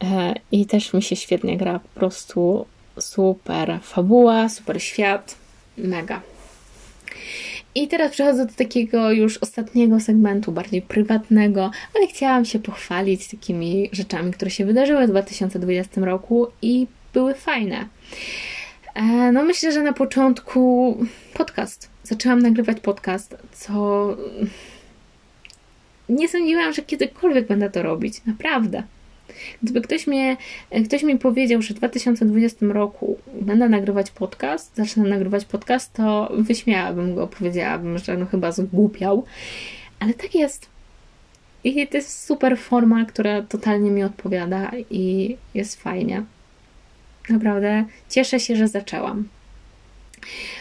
e, 0.05 0.35
i 0.53 0.67
też 0.67 0.93
mi 0.93 1.03
się 1.03 1.17
świetnie 1.17 1.57
gra, 1.57 1.79
po 1.79 1.89
prostu 2.01 2.67
super 2.99 3.79
fabuła, 3.83 4.49
super 4.49 4.83
świat, 4.83 5.37
mega. 5.79 6.21
I 7.75 7.89
teraz 7.89 8.13
przechodzę 8.13 8.47
do 8.47 8.53
takiego 8.53 9.13
już 9.13 9.39
ostatniego 9.39 10.01
segmentu, 10.01 10.53
bardziej 10.53 10.83
prywatnego, 10.83 11.71
ale 11.97 12.07
chciałam 12.07 12.45
się 12.45 12.59
pochwalić 12.59 13.29
takimi 13.29 13.89
rzeczami, 13.93 14.33
które 14.33 14.51
się 14.51 14.65
wydarzyły 14.65 15.07
w 15.07 15.11
2020 15.11 16.01
roku 16.01 16.47
i 16.63 16.87
były 17.15 17.35
fajne. 17.35 17.89
E, 18.95 19.33
no 19.33 19.45
myślę, 19.45 19.73
że 19.73 19.83
na 19.83 19.93
początku 19.93 20.97
podcast. 21.35 21.89
Zaczęłam 22.03 22.43
nagrywać 22.43 22.81
podcast, 22.81 23.37
co 23.53 24.09
nie 26.09 26.29
sądziłam, 26.29 26.73
że 26.73 26.83
kiedykolwiek 26.83 27.47
będę 27.47 27.71
to 27.71 27.83
robić. 27.83 28.21
Naprawdę. 28.27 28.83
Gdyby 29.63 29.81
ktoś, 29.81 30.07
mnie, 30.07 30.37
ktoś 30.85 31.03
mi 31.03 31.19
powiedział, 31.19 31.63
że 31.63 31.75
w 31.75 31.77
2020 31.77 32.67
roku 32.67 33.19
będę 33.41 33.69
nagrywać 33.69 34.11
podcast, 34.11 34.77
zacznę 34.77 35.09
nagrywać 35.09 35.45
podcast, 35.45 35.93
to 35.93 36.33
wyśmiałabym 36.39 37.15
go, 37.15 37.27
powiedziałabym, 37.27 37.99
że 37.99 38.17
no 38.17 38.27
chyba 38.27 38.53
zgłupiał. 38.53 39.25
Ale 40.01 40.15
tak 40.15 40.35
jest. 40.35 40.67
I 41.65 41.89
to 41.89 41.97
jest 41.97 42.27
super 42.27 42.59
forma, 42.59 43.05
która 43.05 43.43
totalnie 43.43 43.91
mi 43.91 44.05
odpowiada 44.05 44.71
i 44.91 45.37
jest 45.55 45.83
fajnie. 45.83 46.23
Naprawdę 47.29 47.85
cieszę 48.09 48.41
się, 48.41 48.57
że 48.57 48.69
zaczęłam. 48.69 49.29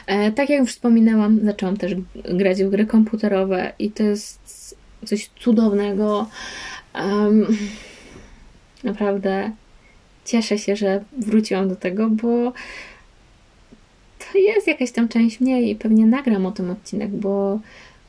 E, 0.07 0.31
tak 0.31 0.49
jak 0.49 0.59
już 0.59 0.71
wspominałam, 0.71 1.39
zaczęłam 1.45 1.77
też 1.77 1.95
grać 2.15 2.63
w 2.63 2.69
gry 2.69 2.85
komputerowe 2.85 3.73
i 3.79 3.91
to 3.91 4.03
jest 4.03 4.77
coś 5.05 5.29
cudownego. 5.39 6.29
Um, 6.95 7.57
Naprawdę 8.83 9.51
cieszę 10.25 10.57
się, 10.57 10.75
że 10.75 11.03
wróciłam 11.17 11.69
do 11.69 11.75
tego, 11.75 12.09
bo 12.09 12.53
to 14.19 14.37
jest 14.37 14.67
jakaś 14.67 14.91
tam 14.91 15.07
część 15.07 15.39
mnie 15.39 15.61
i 15.61 15.75
pewnie 15.75 16.05
nagram 16.05 16.45
o 16.45 16.51
tym 16.51 16.71
odcinek, 16.71 17.09
bo 17.09 17.59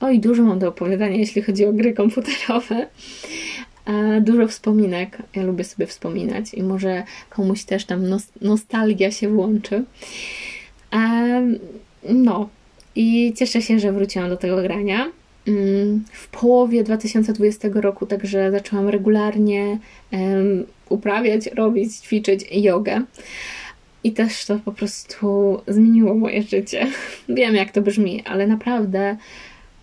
oj, 0.01 0.19
dużo 0.19 0.43
mam 0.43 0.59
do 0.59 0.69
opowiadania, 0.69 1.17
jeśli 1.17 1.43
chodzi 1.43 1.67
o 1.67 1.73
gry 1.73 1.93
komputerowe. 1.93 2.87
Dużo 4.21 4.49
wspominek. 4.49 5.19
Ja 5.37 5.43
lubię 5.43 5.65
sobie 5.65 5.87
wspominać 5.87 6.55
i 6.55 6.63
może 6.63 7.03
komuś 7.31 7.65
też 7.65 7.85
tam 7.85 8.03
nostalgia 8.41 9.11
się 9.11 9.29
włączy. 9.29 9.85
No, 12.09 12.49
i 12.95 13.33
cieszę 13.37 13.63
się, 13.63 13.79
że 13.79 13.93
wróciłam 13.93 14.29
do 14.29 14.37
tego 14.37 14.63
grania. 14.63 15.07
Mm, 15.49 16.05
w 16.13 16.29
połowie 16.29 16.85
2020 16.85 17.69
roku, 17.75 18.07
także 18.07 18.51
zaczęłam 18.51 18.89
regularnie 18.89 19.79
uprawiać, 20.89 21.47
robić, 21.47 21.97
ćwiczyć 21.97 22.45
jogę. 22.53 23.03
I 24.05 24.13
też 24.13 24.45
to 24.45 24.59
po 24.59 24.73
prostu 24.73 25.61
zmieniło 25.69 26.15
moje 26.15 26.43
życie. 26.43 26.87
Wiem, 27.29 27.55
jak 27.55 27.71
to 27.71 27.83
brzmi, 27.83 28.23
ale 28.25 28.47
naprawdę 28.47 29.17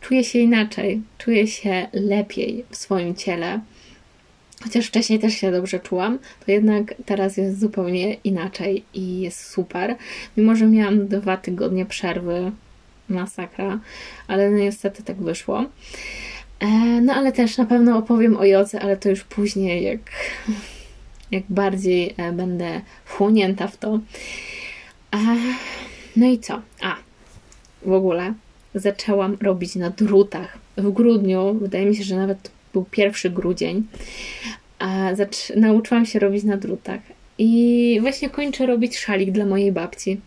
czuję 0.01 0.23
się 0.23 0.39
inaczej, 0.39 1.01
czuję 1.17 1.47
się 1.47 1.87
lepiej 1.93 2.65
w 2.69 2.75
swoim 2.75 3.15
ciele. 3.15 3.59
Chociaż 4.63 4.87
wcześniej 4.87 5.19
też 5.19 5.33
się 5.33 5.51
dobrze 5.51 5.79
czułam, 5.79 6.19
to 6.45 6.51
jednak 6.51 6.93
teraz 7.05 7.37
jest 7.37 7.59
zupełnie 7.59 8.13
inaczej 8.13 8.83
i 8.93 9.21
jest 9.21 9.45
super. 9.45 9.95
Mimo, 10.37 10.55
że 10.55 10.67
miałam 10.67 11.07
dwa 11.07 11.37
tygodnie 11.37 11.85
przerwy, 11.85 12.51
masakra, 13.11 13.79
ale 14.27 14.51
niestety 14.51 15.03
tak 15.03 15.17
wyszło. 15.17 15.65
E, 16.59 16.67
no 17.01 17.13
ale 17.13 17.31
też 17.31 17.57
na 17.57 17.65
pewno 17.65 17.97
opowiem 17.97 18.37
o 18.37 18.45
jodze, 18.45 18.81
ale 18.81 18.97
to 18.97 19.09
już 19.09 19.23
później, 19.23 19.83
jak, 19.83 19.99
jak 21.31 21.43
bardziej 21.49 22.13
e, 22.17 22.31
będę 22.31 22.81
wchłonięta 23.05 23.67
w 23.67 23.77
to. 23.77 23.99
E, 25.13 25.17
no 26.15 26.25
i 26.25 26.39
co? 26.39 26.61
A, 26.81 26.95
w 27.85 27.91
ogóle 27.91 28.33
zaczęłam 28.75 29.37
robić 29.41 29.75
na 29.75 29.89
drutach. 29.89 30.57
W 30.77 30.91
grudniu, 30.91 31.53
wydaje 31.53 31.85
mi 31.85 31.95
się, 31.95 32.03
że 32.03 32.15
nawet 32.15 32.51
był 32.73 32.85
pierwszy 32.91 33.29
grudzień, 33.29 33.87
nauczyłam 35.55 36.05
się 36.05 36.19
robić 36.19 36.43
na 36.43 36.57
drutach. 36.57 36.99
I 37.37 37.97
właśnie 38.01 38.29
kończę 38.29 38.65
robić 38.65 38.97
szalik 38.97 39.31
dla 39.31 39.45
mojej 39.45 39.71
babci. 39.71 40.21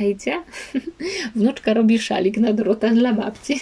Czejcie? 0.00 0.42
Wnuczka 1.36 1.74
robi 1.74 1.98
szalik 1.98 2.36
na 2.36 2.52
drutach 2.52 2.94
dla 2.94 3.12
babci. 3.12 3.60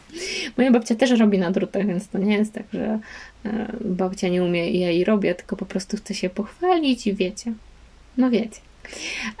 Moja 0.56 0.70
babcia 0.70 0.94
też 0.94 1.10
robi 1.10 1.38
na 1.38 1.50
drutach, 1.50 1.86
więc 1.86 2.08
to 2.08 2.18
nie 2.18 2.36
jest 2.36 2.52
tak, 2.52 2.64
że 2.72 2.98
e, 3.44 3.72
babcia 3.84 4.28
nie 4.28 4.44
umie 4.44 4.70
i 4.70 4.78
ja 4.78 4.90
jej 4.90 5.04
robię, 5.04 5.34
tylko 5.34 5.56
po 5.56 5.66
prostu 5.66 5.96
chce 5.96 6.14
się 6.14 6.30
pochwalić 6.30 7.06
i 7.06 7.14
wiecie. 7.14 7.52
No 8.16 8.30
wiecie. 8.30 8.60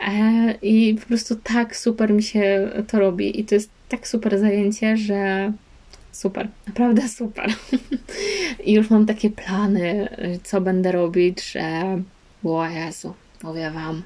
E, 0.08 0.54
I 0.62 0.94
po 1.00 1.06
prostu 1.06 1.36
tak 1.36 1.76
super 1.76 2.12
mi 2.12 2.22
się 2.22 2.70
to 2.88 2.98
robi 2.98 3.40
i 3.40 3.44
to 3.44 3.54
jest 3.54 3.70
tak 3.88 4.08
super 4.08 4.38
zajęcie, 4.38 4.96
że 4.96 5.52
super, 6.12 6.48
naprawdę 6.66 7.08
super. 7.08 7.54
I 8.66 8.72
już 8.72 8.90
mam 8.90 9.06
takie 9.06 9.30
plany, 9.30 10.08
co 10.44 10.60
będę 10.60 10.92
robić, 10.92 11.52
że 11.52 11.98
o 12.44 12.66
Jezu, 12.66 13.14
powiem 13.40 13.74
Wam. 13.74 14.02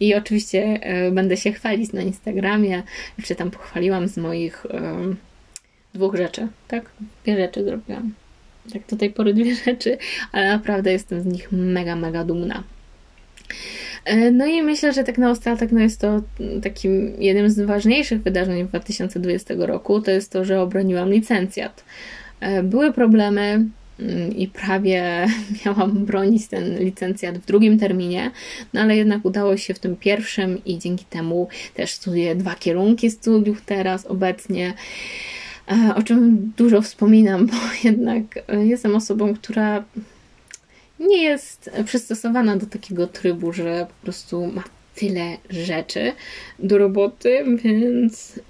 I 0.00 0.14
oczywiście 0.14 0.80
y, 1.06 1.10
będę 1.12 1.36
się 1.36 1.52
chwalić 1.52 1.92
na 1.92 2.02
Instagramie, 2.02 2.82
się 3.24 3.34
tam 3.34 3.50
pochwaliłam 3.50 4.08
z 4.08 4.16
moich 4.16 4.66
y, 4.66 4.70
dwóch 5.94 6.14
rzeczy, 6.14 6.48
tak? 6.68 6.90
Dwie 7.24 7.36
rzeczy 7.36 7.64
zrobiłam. 7.64 8.14
Tak 8.72 8.82
do 8.90 8.96
tej 8.96 9.10
pory 9.10 9.34
dwie 9.34 9.54
rzeczy, 9.66 9.98
ale 10.32 10.48
naprawdę 10.48 10.92
jestem 10.92 11.22
z 11.22 11.26
nich 11.26 11.52
mega, 11.52 11.96
mega 11.96 12.24
dumna. 12.24 12.62
E, 14.04 14.30
no 14.30 14.46
i 14.46 14.62
myślę, 14.62 14.92
że 14.92 15.04
tak 15.04 15.18
na 15.18 15.30
ostatek 15.30 15.72
no 15.72 15.80
jest 15.80 16.00
to 16.00 16.22
takim 16.62 17.22
jednym 17.22 17.50
z 17.50 17.60
ważniejszych 17.60 18.22
wydarzeń 18.22 18.68
2020 18.68 19.54
roku, 19.58 20.00
to 20.00 20.10
jest 20.10 20.32
to, 20.32 20.44
że 20.44 20.60
obroniłam 20.60 21.10
licencjat. 21.10 21.84
E, 22.40 22.62
były 22.62 22.92
problemy 22.92 23.64
i 24.36 24.48
prawie 24.48 25.26
miałam 25.66 26.04
bronić 26.04 26.46
ten 26.46 26.78
licencjat 26.78 27.38
w 27.38 27.46
drugim 27.46 27.78
terminie, 27.78 28.30
no 28.74 28.80
ale 28.80 28.96
jednak 28.96 29.24
udało 29.24 29.56
się 29.56 29.74
w 29.74 29.78
tym 29.78 29.96
pierwszym 29.96 30.64
i 30.64 30.78
dzięki 30.78 31.04
temu 31.04 31.48
też 31.74 31.92
studiuję 31.92 32.34
dwa 32.34 32.54
kierunki 32.54 33.10
studiów 33.10 33.60
teraz 33.66 34.06
obecnie 34.06 34.74
e, 35.68 35.94
o 35.94 36.02
czym 36.02 36.52
dużo 36.56 36.82
wspominam, 36.82 37.46
bo 37.50 37.56
jednak 37.84 38.22
jestem 38.64 38.96
osobą, 38.96 39.34
która 39.34 39.84
nie 41.00 41.22
jest 41.22 41.70
przystosowana 41.84 42.56
do 42.56 42.66
takiego 42.66 43.06
trybu, 43.06 43.52
że 43.52 43.86
po 43.88 44.02
prostu 44.02 44.46
ma 44.46 44.64
tyle 44.94 45.36
rzeczy 45.50 46.12
do 46.58 46.78
roboty, 46.78 47.44
więc 47.64 48.40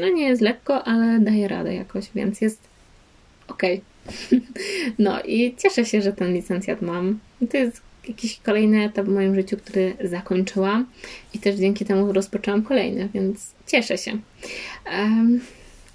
no 0.00 0.08
nie 0.08 0.28
jest 0.28 0.42
lekko, 0.42 0.84
ale 0.84 1.20
daje 1.20 1.48
radę 1.48 1.74
jakoś, 1.74 2.10
więc 2.14 2.40
jest 2.40 2.60
ok. 3.48 3.62
no 4.98 5.22
i 5.22 5.54
cieszę 5.58 5.84
się, 5.84 6.02
że 6.02 6.12
ten 6.12 6.34
licencjat 6.34 6.82
mam. 6.82 7.18
To 7.50 7.56
jest 7.56 7.80
jakiś 8.08 8.38
kolejny 8.38 8.84
etap 8.84 9.06
w 9.06 9.14
moim 9.14 9.34
życiu, 9.34 9.56
który 9.56 9.96
zakończyłam 10.04 10.86
i 11.34 11.38
też 11.38 11.56
dzięki 11.56 11.84
temu 11.84 12.12
rozpoczęłam 12.12 12.62
kolejny, 12.62 13.08
więc 13.14 13.54
cieszę 13.66 13.98
się. 13.98 14.18
Um, 14.92 15.40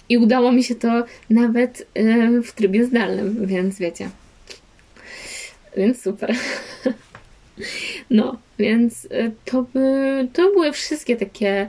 I 0.08 0.18
udało 0.18 0.52
mi 0.52 0.64
się 0.64 0.74
to 0.74 1.04
nawet 1.30 1.88
um, 1.96 2.42
w 2.42 2.52
trybie 2.52 2.84
zdalnym, 2.84 3.46
więc 3.46 3.78
wiecie, 3.78 4.10
więc 5.76 6.02
super. 6.02 6.34
No, 8.10 8.38
więc 8.58 9.04
y, 9.04 9.32
to, 9.44 9.62
by, 9.62 10.28
to 10.32 10.42
były 10.52 10.72
wszystkie 10.72 11.16
takie 11.16 11.68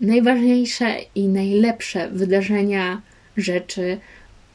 najważniejsze 0.00 0.96
i 1.14 1.28
najlepsze 1.28 2.08
wydarzenia, 2.10 3.02
rzeczy 3.36 3.98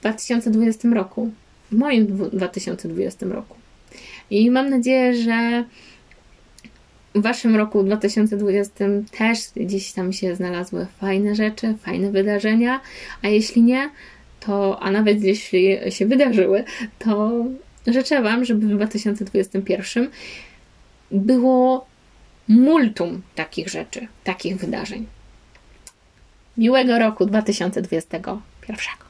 2020 0.06 0.90
roku. 0.90 1.32
W 1.72 1.76
moim 1.76 2.30
2020 2.34 3.26
roku. 3.26 3.56
I 4.30 4.52
mam 4.52 4.70
nadzieję, 4.70 5.16
że 5.16 5.64
w 7.16 7.22
Waszym 7.22 7.56
roku 7.56 7.84
2020 7.84 8.86
też 9.18 9.40
gdzieś 9.56 9.92
tam 9.92 10.14
się 10.14 10.36
znalazły 10.36 10.88
fajne 11.00 11.36
rzeczy, 11.36 11.76
fajne 11.82 12.12
wydarzenia, 12.12 12.82
a 13.22 13.28
jeśli 13.28 13.62
nie, 13.62 13.90
to, 14.40 14.80
a 14.80 14.92
nawet 14.92 15.24
jeśli 15.24 15.78
się 15.90 16.06
wydarzyły, 16.06 16.64
to 17.00 17.46
Życzę 17.88 18.22
Wam, 18.22 18.46
żeby 18.46 18.68
w 18.68 18.70
2021 18.70 20.10
było 21.12 21.86
multum 22.48 23.22
takich 23.36 23.70
rzeczy, 23.70 24.08
takich 24.24 24.58
wydarzeń. 24.58 25.06
Miłego 26.58 27.00
roku 27.00 27.26
2021. 27.26 29.05